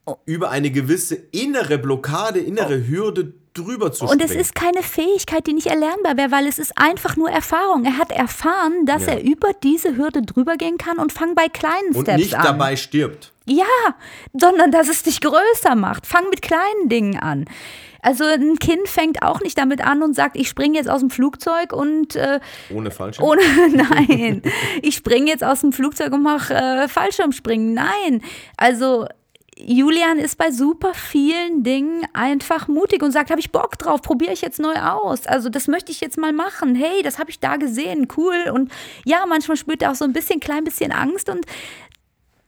[0.06, 0.14] oh.
[0.26, 2.88] über eine gewisse innere Blockade, innere oh.
[2.88, 4.22] Hürde drüber zu springen.
[4.22, 7.84] Und es ist keine Fähigkeit, die nicht erlernbar wäre, weil es ist einfach nur Erfahrung.
[7.84, 9.14] Er hat erfahren, dass ja.
[9.14, 12.14] er über diese Hürde drüber gehen kann und fang bei kleinen und Steps an.
[12.14, 13.32] Und nicht dabei stirbt.
[13.44, 13.66] Ja,
[14.32, 16.06] sondern dass es dich größer macht.
[16.06, 17.46] Fang mit kleinen Dingen an.
[18.02, 21.10] Also ein Kind fängt auch nicht damit an und sagt, ich springe jetzt aus dem
[21.10, 22.40] Flugzeug und äh,
[22.74, 23.24] ohne Fallschirm.
[23.26, 23.40] Ohne,
[23.70, 24.42] nein,
[24.82, 27.74] ich springe jetzt aus dem Flugzeug und mache äh, Fallschirmspringen.
[27.74, 28.22] Nein,
[28.56, 29.06] also
[29.56, 34.32] Julian ist bei super vielen Dingen einfach mutig und sagt, habe ich Bock drauf, probiere
[34.32, 35.26] ich jetzt neu aus.
[35.26, 36.74] Also das möchte ich jetzt mal machen.
[36.74, 38.50] Hey, das habe ich da gesehen, cool.
[38.52, 38.72] Und
[39.04, 41.46] ja, manchmal spürt er auch so ein bisschen, klein bisschen Angst und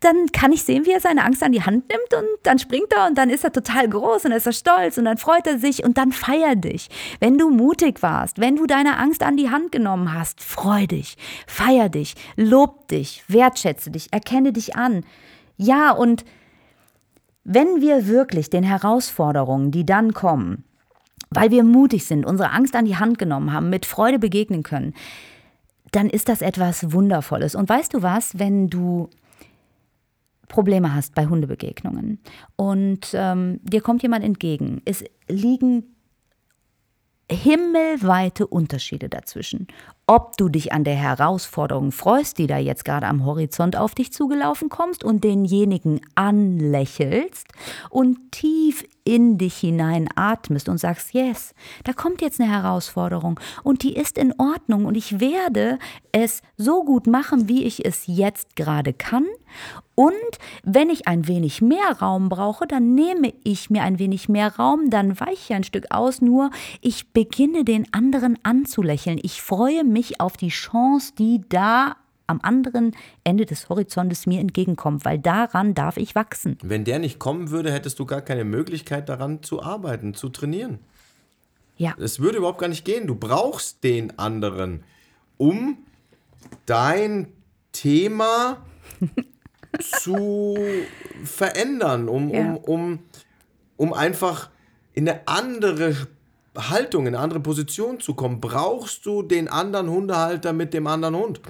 [0.05, 2.93] dann kann ich sehen, wie er seine Angst an die Hand nimmt und dann springt
[2.93, 5.47] er und dann ist er total groß und dann ist er stolz und dann freut
[5.47, 6.89] er sich und dann feier dich.
[7.21, 11.17] Wenn du mutig warst, wenn du deine Angst an die Hand genommen hast, freu dich,
[11.47, 15.05] feier dich, lob dich, wertschätze dich, erkenne dich an.
[15.57, 16.25] Ja, und
[17.45, 20.65] wenn wir wirklich den Herausforderungen, die dann kommen,
[21.31, 24.95] weil wir mutig sind, unsere Angst an die Hand genommen haben, mit Freude begegnen können,
[25.93, 27.55] dann ist das etwas Wundervolles.
[27.55, 29.11] Und weißt du was, wenn du
[30.49, 32.19] Probleme hast bei Hundebegegnungen
[32.57, 35.95] und ähm, dir kommt jemand entgegen, es liegen
[37.31, 39.67] himmelweite Unterschiede dazwischen.
[40.07, 44.13] Ob du dich an der Herausforderung freust, die da jetzt gerade am Horizont auf dich
[44.13, 47.47] zugelaufen kommst und denjenigen anlächelst
[47.89, 53.83] und tief in dich hinein atmest und sagst, yes, da kommt jetzt eine Herausforderung und
[53.83, 55.79] die ist in Ordnung und ich werde
[56.13, 59.25] es so gut machen, wie ich es jetzt gerade kann
[59.95, 60.13] und
[60.65, 64.91] wenn ich ein wenig mehr Raum brauche, dann nehme ich mir ein wenig mehr Raum,
[64.91, 66.51] dann weiche ich ein Stück aus, nur
[66.81, 69.21] ich beginne den anderen anzulächeln.
[69.23, 69.85] Ich freue
[70.21, 75.97] auf die Chance, die da am anderen Ende des Horizontes mir entgegenkommt, weil daran darf
[75.97, 76.59] ich wachsen.
[76.63, 80.79] Wenn der nicht kommen würde, hättest du gar keine Möglichkeit daran zu arbeiten, zu trainieren.
[81.77, 81.95] Ja.
[81.99, 83.07] Es würde überhaupt gar nicht gehen.
[83.07, 84.85] Du brauchst den anderen,
[85.37, 85.79] um
[86.67, 87.29] dein
[87.73, 88.65] Thema
[89.81, 90.57] zu
[91.25, 92.55] verändern, um, ja.
[92.55, 92.99] um, um,
[93.77, 94.51] um einfach
[94.93, 96.07] in eine andere
[96.57, 101.17] Haltung, in eine andere Position zu kommen, brauchst du den anderen Hundehalter mit dem anderen
[101.17, 101.41] Hund.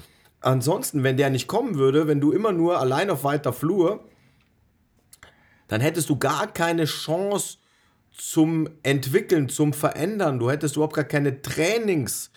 [0.41, 4.03] Ansonsten, wenn der nicht kommen würde, wenn du immer nur allein auf weiter Flur,
[5.67, 7.57] dann hättest du gar keine Chance
[8.11, 10.39] zum Entwickeln, zum Verändern.
[10.39, 12.29] Du hättest überhaupt gar keine Trainings-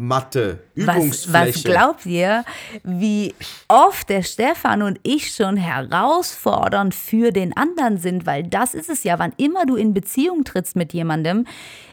[0.00, 1.48] Matte, Übungsfläche.
[1.48, 2.44] Was, was glaubt ihr,
[2.84, 3.34] wie
[3.66, 8.24] oft der Stefan und ich schon herausfordernd für den anderen sind?
[8.24, 11.48] Weil das ist es ja, wann immer du in Beziehung trittst mit jemandem,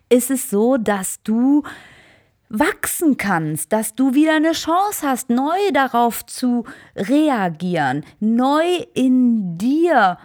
[0.09, 1.63] ist es so, dass du
[2.49, 10.17] wachsen kannst, dass du wieder eine Chance hast, neu darauf zu reagieren, neu in dir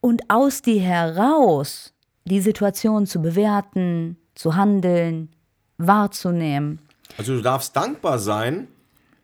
[0.00, 1.92] und aus dir heraus
[2.24, 5.30] die Situation zu bewerten, zu handeln,
[5.78, 6.80] wahrzunehmen.
[7.18, 8.68] Also du darfst dankbar sein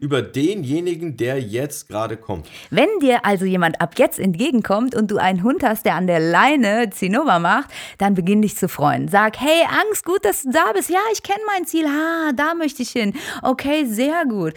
[0.00, 2.48] über denjenigen, der jetzt gerade kommt.
[2.70, 6.20] Wenn dir also jemand ab jetzt entgegenkommt und du einen Hund hast, der an der
[6.20, 9.08] Leine Zinnober macht, dann beginn dich zu freuen.
[9.08, 10.90] Sag, hey Angst, gut, dass du da bist.
[10.90, 11.86] Ja, ich kenne mein Ziel.
[11.86, 13.14] Ha, da möchte ich hin.
[13.42, 14.54] Okay, sehr gut.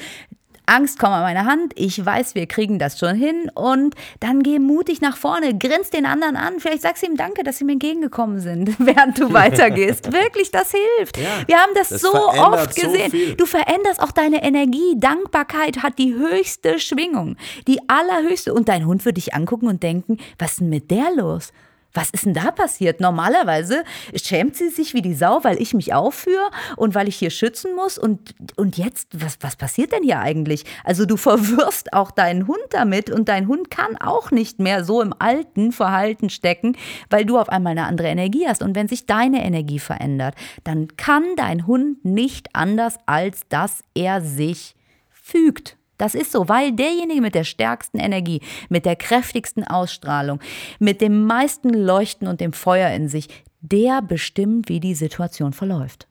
[0.65, 4.59] Angst, komm an meine Hand, ich weiß, wir kriegen das schon hin und dann geh
[4.59, 7.73] mutig nach vorne, grinst den anderen an, vielleicht sagst du ihm Danke, dass sie mir
[7.73, 10.11] entgegengekommen sind, während du weitergehst.
[10.11, 11.17] Wirklich, das hilft.
[11.17, 13.11] Ja, wir haben das, das so oft gesehen.
[13.11, 14.95] So du veränderst auch deine Energie.
[14.97, 17.37] Dankbarkeit hat die höchste Schwingung,
[17.67, 21.11] die allerhöchste und dein Hund wird dich angucken und denken, was ist denn mit der
[21.15, 21.51] los?
[21.93, 22.99] Was ist denn da passiert?
[22.99, 23.83] Normalerweise
[24.15, 27.75] schämt sie sich wie die Sau, weil ich mich aufführe und weil ich hier schützen
[27.75, 27.97] muss.
[27.97, 30.65] Und, und jetzt, was, was passiert denn hier eigentlich?
[30.83, 35.01] Also du verwirrst auch deinen Hund damit und dein Hund kann auch nicht mehr so
[35.01, 36.75] im alten Verhalten stecken,
[37.09, 38.63] weil du auf einmal eine andere Energie hast.
[38.63, 44.21] Und wenn sich deine Energie verändert, dann kann dein Hund nicht anders, als dass er
[44.21, 44.75] sich
[45.11, 45.77] fügt.
[45.97, 50.39] Das ist so, weil derjenige mit der stärksten Energie, mit der kräftigsten Ausstrahlung,
[50.79, 53.29] mit dem meisten Leuchten und dem Feuer in sich,
[53.61, 56.07] der bestimmt, wie die Situation verläuft.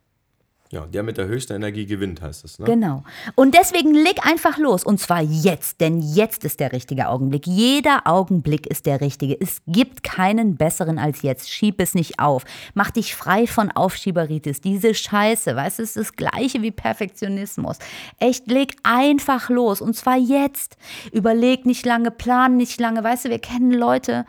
[0.72, 2.58] Ja, der mit der höchsten Energie gewinnt, heißt es.
[2.58, 2.64] Ne?
[2.64, 3.04] Genau.
[3.34, 4.84] Und deswegen leg einfach los.
[4.84, 7.46] Und zwar jetzt, denn jetzt ist der richtige Augenblick.
[7.46, 9.38] Jeder Augenblick ist der richtige.
[9.38, 11.50] Es gibt keinen besseren als jetzt.
[11.50, 12.44] Schieb es nicht auf.
[12.72, 14.62] Mach dich frei von Aufschieberitis.
[14.62, 17.76] Diese Scheiße, weißt du, es ist das Gleiche wie Perfektionismus.
[18.18, 19.82] Echt, leg einfach los.
[19.82, 20.78] Und zwar jetzt.
[21.12, 23.04] Überleg nicht lange, plan nicht lange.
[23.04, 24.24] Weißt du, wir kennen Leute,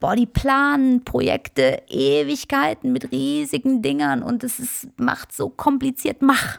[0.00, 6.22] boah, die planen Projekte Ewigkeiten mit riesigen Dingern und es ist, macht so kompliziert.
[6.22, 6.58] Mach!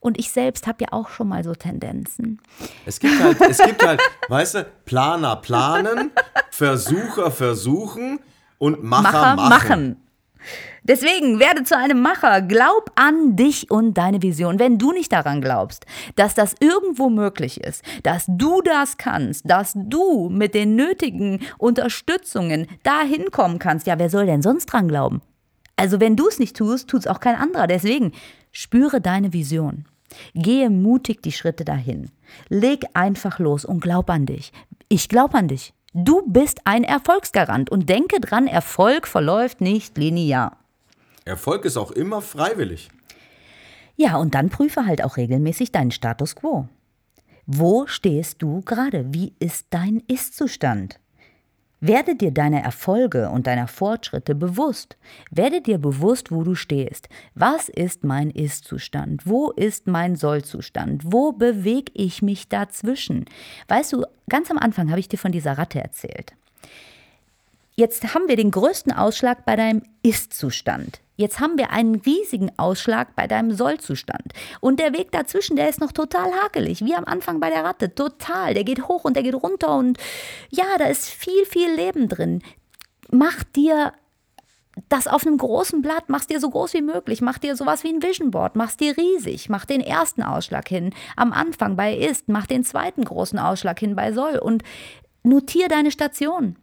[0.00, 2.38] Und ich selbst habe ja auch schon mal so Tendenzen.
[2.84, 6.10] Es gibt halt, es gibt halt, weißt du, Planer planen,
[6.50, 8.20] Versucher versuchen
[8.58, 9.48] und Macher, Macher machen.
[9.48, 9.96] machen.
[10.86, 12.42] Deswegen werde zu einem Macher.
[12.42, 14.58] Glaub an dich und deine Vision.
[14.58, 19.72] Wenn du nicht daran glaubst, dass das irgendwo möglich ist, dass du das kannst, dass
[19.74, 25.22] du mit den nötigen Unterstützungen dahin kommen kannst, ja, wer soll denn sonst dran glauben?
[25.76, 27.66] Also wenn du es nicht tust, tut es auch kein anderer.
[27.66, 28.12] Deswegen
[28.52, 29.86] spüre deine Vision.
[30.34, 32.10] Gehe mutig die Schritte dahin.
[32.48, 34.52] Leg einfach los und glaub an dich.
[34.88, 35.72] Ich glaub an dich.
[35.94, 40.58] Du bist ein Erfolgsgarant und denke dran, Erfolg verläuft nicht linear.
[41.24, 42.90] Erfolg ist auch immer freiwillig.
[43.96, 46.68] Ja, und dann prüfe halt auch regelmäßig deinen Status quo.
[47.46, 49.12] Wo stehst du gerade?
[49.12, 50.98] Wie ist dein Ist-Zustand?
[51.80, 54.96] Werde dir deiner Erfolge und deiner Fortschritte bewusst.
[55.30, 57.10] Werde dir bewusst, wo du stehst.
[57.34, 59.26] Was ist mein Ist-Zustand?
[59.26, 61.02] Wo ist mein Soll-Zustand?
[61.04, 63.26] Wo bewege ich mich dazwischen?
[63.68, 66.32] Weißt du, ganz am Anfang habe ich dir von dieser Ratte erzählt.
[67.76, 71.00] Jetzt haben wir den größten Ausschlag bei deinem Ist-Zustand.
[71.16, 74.32] Jetzt haben wir einen riesigen Ausschlag bei deinem Sollzustand.
[74.60, 77.94] Und der Weg dazwischen, der ist noch total hakelig, wie am Anfang bei der Ratte.
[77.94, 78.54] Total.
[78.54, 79.76] Der geht hoch und der geht runter.
[79.76, 79.98] Und
[80.50, 82.42] ja, da ist viel, viel Leben drin.
[83.10, 83.92] Mach dir
[84.88, 87.92] das auf einem großen Blatt, mach dir so groß wie möglich, mach dir sowas wie
[87.92, 92.28] ein Vision Board, mach dir riesig, mach den ersten Ausschlag hin am Anfang bei Ist,
[92.28, 94.64] mach den zweiten großen Ausschlag hin bei Soll und
[95.22, 96.56] notier deine Station.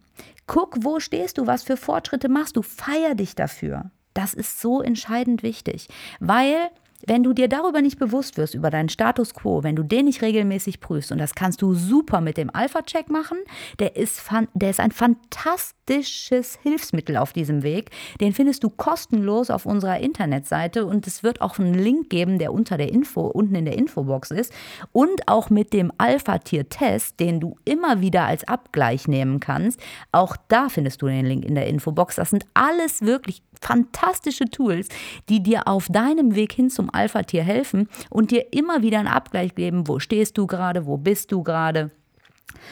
[0.46, 3.90] Guck, wo stehst du, was für Fortschritte machst du, feier dich dafür.
[4.14, 5.88] Das ist so entscheidend wichtig,
[6.20, 6.70] weil
[7.06, 10.22] wenn du dir darüber nicht bewusst wirst, über deinen Status quo, wenn du den nicht
[10.22, 13.38] regelmäßig prüfst, und das kannst du super mit dem Alpha-Check machen,
[13.78, 14.22] der ist,
[14.54, 17.90] der ist ein fantastisches Hilfsmittel auf diesem Weg.
[18.20, 22.52] Den findest du kostenlos auf unserer Internetseite und es wird auch einen Link geben, der
[22.52, 24.52] unter der Info, unten in der Infobox ist.
[24.92, 29.80] Und auch mit dem Alpha-Tier-Test, den du immer wieder als Abgleich nehmen kannst.
[30.12, 32.16] Auch da findest du den Link in der Infobox.
[32.16, 34.88] Das sind alles wirklich fantastische Tools,
[35.28, 39.54] die dir auf deinem Weg hin zum Alpha-Tier helfen und dir immer wieder einen Abgleich
[39.54, 41.90] geben, wo stehst du gerade, wo bist du gerade.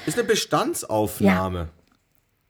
[0.06, 1.58] Ist eine Bestandsaufnahme.
[1.58, 1.68] Ja.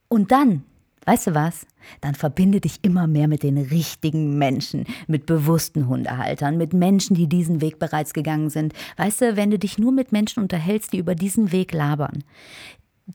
[0.09, 0.65] Und dann,
[1.05, 1.67] weißt du was?
[2.01, 7.29] Dann verbinde dich immer mehr mit den richtigen Menschen, mit bewussten Hundehaltern, mit Menschen, die
[7.29, 8.75] diesen Weg bereits gegangen sind.
[8.97, 12.25] Weißt du, wenn du dich nur mit Menschen unterhältst, die über diesen Weg labern,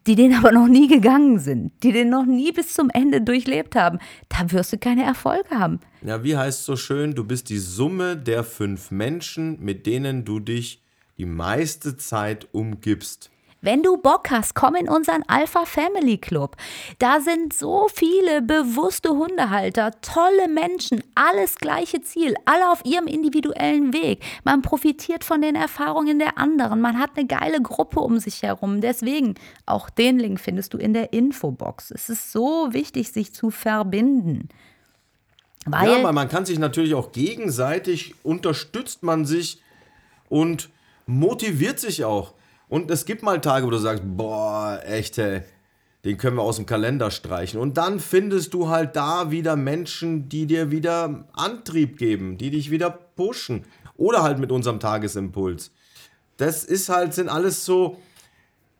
[0.07, 3.75] die den aber noch nie gegangen sind, die den noch nie bis zum Ende durchlebt
[3.75, 5.79] haben, da wirst du keine Erfolge haben.
[6.03, 10.25] Ja, wie heißt es so schön, du bist die Summe der fünf Menschen, mit denen
[10.25, 10.81] du dich
[11.17, 13.31] die meiste Zeit umgibst.
[13.65, 16.55] Wenn du Bock hast, komm in unseren Alpha Family Club.
[16.99, 23.91] Da sind so viele bewusste Hundehalter, tolle Menschen, alles gleiche Ziel, alle auf ihrem individuellen
[23.91, 24.23] Weg.
[24.43, 26.79] Man profitiert von den Erfahrungen der anderen.
[26.79, 28.81] Man hat eine geile Gruppe um sich herum.
[28.81, 29.33] Deswegen,
[29.65, 31.89] auch den Link findest du in der Infobox.
[31.89, 34.49] Es ist so wichtig, sich zu verbinden.
[35.65, 39.59] Weil ja, man kann sich natürlich auch gegenseitig, unterstützt man sich
[40.29, 40.69] und
[41.07, 42.35] motiviert sich auch.
[42.67, 45.41] Und es gibt mal Tage, wo du sagst, boah, echt, ey,
[46.03, 47.59] den können wir aus dem Kalender streichen.
[47.59, 52.69] Und dann findest du halt da wieder Menschen, die dir wieder Antrieb geben, die dich
[52.69, 53.65] wieder pushen.
[53.97, 55.71] Oder halt mit unserem Tagesimpuls.
[56.37, 57.97] Das ist halt, sind alles so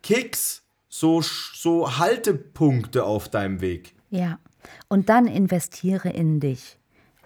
[0.03, 3.95] Kicks, so, so Haltepunkte auf deinem Weg.
[4.09, 4.39] Ja.
[4.87, 6.77] Und dann investiere in dich.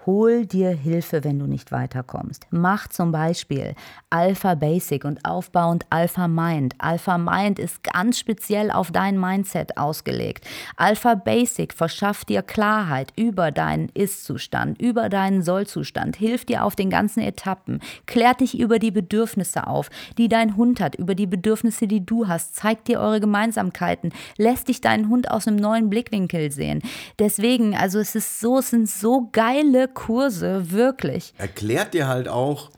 [0.06, 2.46] Hol dir Hilfe, wenn du nicht weiterkommst.
[2.50, 3.74] Mach zum Beispiel
[4.08, 6.74] Alpha Basic und aufbauend Alpha Mind.
[6.78, 10.46] Alpha Mind ist ganz speziell auf dein Mindset ausgelegt.
[10.78, 16.88] Alpha Basic verschafft dir Klarheit über deinen Ist-Zustand, über deinen Soll-Zustand, hilft dir auf den
[16.88, 21.86] ganzen Etappen, klärt dich über die Bedürfnisse auf, die dein Hund hat, über die Bedürfnisse,
[21.86, 26.50] die du hast, zeigt dir eure Gemeinsamkeiten, lässt dich deinen Hund aus einem neuen Blickwinkel
[26.50, 26.80] sehen.
[27.18, 31.34] Deswegen, also es ist so, es sind so geile Kurse, wirklich.
[31.38, 32.70] Erklärt dir halt auch,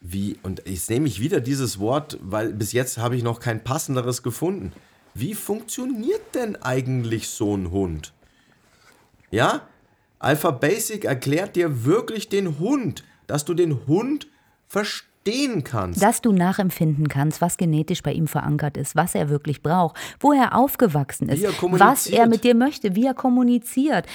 [0.00, 3.64] wie, und jetzt nehme ich wieder dieses Wort, weil bis jetzt habe ich noch kein
[3.64, 4.72] passenderes gefunden.
[5.14, 8.12] Wie funktioniert denn eigentlich so ein Hund?
[9.30, 9.62] Ja?
[10.18, 14.26] Alpha Basic erklärt dir wirklich den Hund, dass du den Hund
[14.66, 16.02] verstehst verstehen kannst.
[16.02, 20.32] Dass du nachempfinden kannst, was genetisch bei ihm verankert ist, was er wirklich braucht, wo
[20.32, 24.06] er aufgewachsen ist, er was er mit dir möchte, wie er kommuniziert.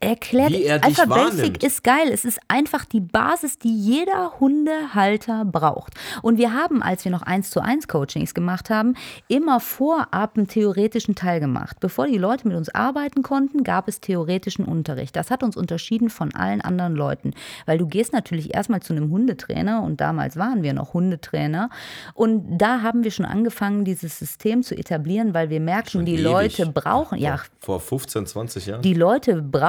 [0.00, 1.36] Erklärt, wie er Alpha wahrnimmt.
[1.36, 2.08] Basic ist geil.
[2.12, 5.94] Es ist einfach die Basis, die jeder Hundehalter braucht.
[6.20, 8.94] Und wir haben, als wir noch 1 zu 1 Coachings gemacht haben,
[9.28, 11.76] immer vorab einen theoretischen Teil gemacht.
[11.78, 15.14] Bevor die Leute mit uns arbeiten konnten, gab es theoretischen Unterricht.
[15.14, 17.30] Das hat uns unterschieden von allen anderen Leuten,
[17.64, 21.70] weil du gehst natürlich erstmal zu einem Hundetrainer und damals waren wir noch Hundetrainer
[22.14, 26.14] und da haben wir schon angefangen, dieses System zu etablieren, weil wir merken, Schon die
[26.14, 26.24] ewig.
[26.24, 28.82] Leute brauchen, ja, Vor 15, 20 Jahren.
[28.82, 29.67] die Leute brauchen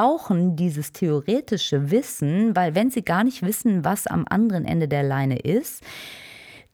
[0.55, 5.39] dieses theoretische Wissen, weil wenn sie gar nicht wissen, was am anderen Ende der Leine
[5.39, 5.83] ist,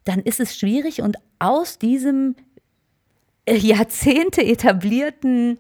[0.04, 2.36] dann ist es schwierig und aus diesem
[3.46, 5.60] äh, Jahrzehnte etablierten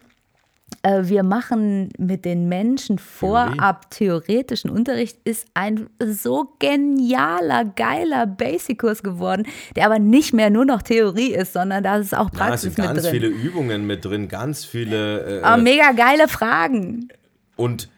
[0.83, 9.01] äh, wir machen mit den Menschen vorab theoretischen Unterricht, ist ein so genialer, geiler Basic-Kurs
[9.03, 12.75] geworden, der aber nicht mehr nur noch Theorie ist, sondern da ist auch da Praxis
[12.75, 13.11] sind mit ganz drin.
[13.11, 15.39] viele Übungen mit drin, ganz viele.
[15.39, 17.09] Äh, aber mega geile Fragen.
[17.55, 17.89] Und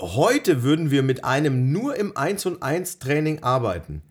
[0.00, 4.02] heute würden wir mit einem nur im 1 und 1 Training arbeiten,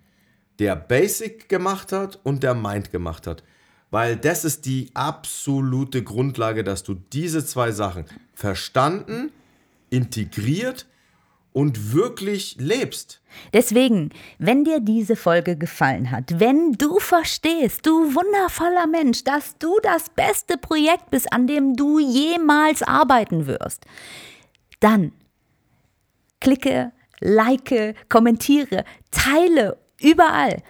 [0.59, 3.43] der Basic gemacht hat und der Mind gemacht hat.
[3.91, 9.31] Weil das ist die absolute Grundlage, dass du diese zwei Sachen verstanden,
[9.89, 10.87] integriert
[11.53, 13.21] und wirklich lebst.
[13.53, 19.77] Deswegen, wenn dir diese Folge gefallen hat, wenn du verstehst, du wundervoller Mensch, dass du
[19.81, 23.85] das beste Projekt bist, an dem du jemals arbeiten wirst,
[24.79, 25.11] dann
[26.39, 30.61] klicke, like, kommentiere, teile überall,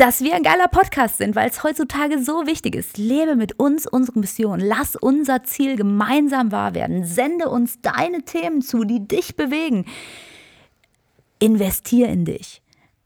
[0.00, 2.96] dass wir ein geiler Podcast sind, weil es heutzutage so wichtig ist.
[2.96, 4.58] Lebe mit uns unsere Mission.
[4.58, 7.04] Lass unser Ziel gemeinsam wahr werden.
[7.04, 9.84] Sende uns deine Themen zu, die dich bewegen.
[11.38, 12.62] Investier in dich.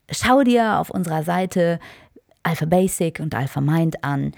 [0.08, 1.80] Schau dir auf unserer Seite
[2.44, 4.32] Alpha Basic und Alpha Mind an.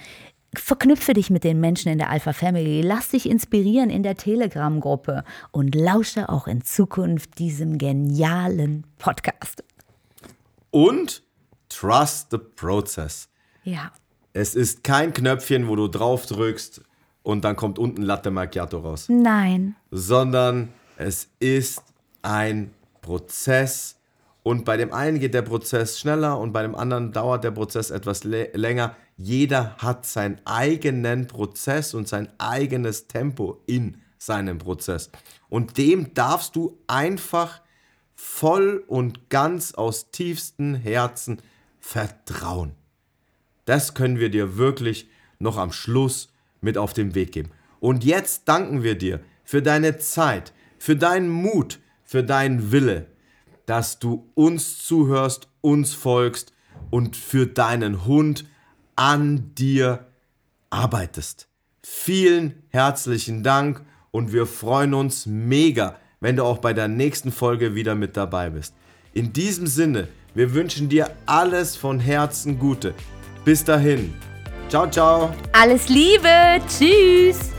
[0.59, 2.83] Verknüpfe dich mit den Menschen in der Alpha Family.
[2.83, 9.65] Lass dich inspirieren in der Telegram-Gruppe und lausche auch in Zukunft diesem genialen Podcast.
[10.71, 11.23] Und
[11.69, 13.29] trust the process.
[13.65, 13.93] Ja.
[14.33, 16.83] Es ist kein Knöpfchen, wo du drauf drückst
[17.23, 19.07] und dann kommt unten Latte Macchiato raus.
[19.09, 19.75] Nein.
[19.91, 21.83] sondern es ist
[22.23, 23.96] ein Prozess
[24.47, 27.91] und bei dem einen geht der Prozess schneller und bei dem anderen dauert der Prozess
[27.91, 28.95] etwas lä- länger.
[29.17, 35.11] Jeder hat seinen eigenen Prozess und sein eigenes Tempo in seinem Prozess.
[35.49, 37.61] Und dem darfst du einfach
[38.15, 41.39] voll und ganz aus tiefstem Herzen
[41.81, 42.71] vertrauen.
[43.65, 45.09] Das können wir dir wirklich
[45.41, 47.51] noch am Schluss mit auf den Weg geben.
[47.81, 53.09] Und jetzt danken wir dir für deine Zeit, für deinen Mut, für deinen Wille,
[53.67, 56.53] dass du uns zuhörst, uns folgst
[56.91, 58.45] und für deinen Hund
[58.95, 60.07] an dir
[60.71, 61.49] arbeitest.
[61.83, 67.75] Vielen herzlichen Dank und wir freuen uns mega, wenn du auch bei der nächsten Folge
[67.75, 68.75] wieder mit dabei bist.
[69.13, 72.95] In diesem Sinne, wir wünschen dir alles von Herzen Gute.
[73.45, 74.15] Bis dahin.
[74.69, 75.33] Ciao, ciao.
[75.53, 76.61] Alles Liebe.
[76.69, 77.56] Tschüss.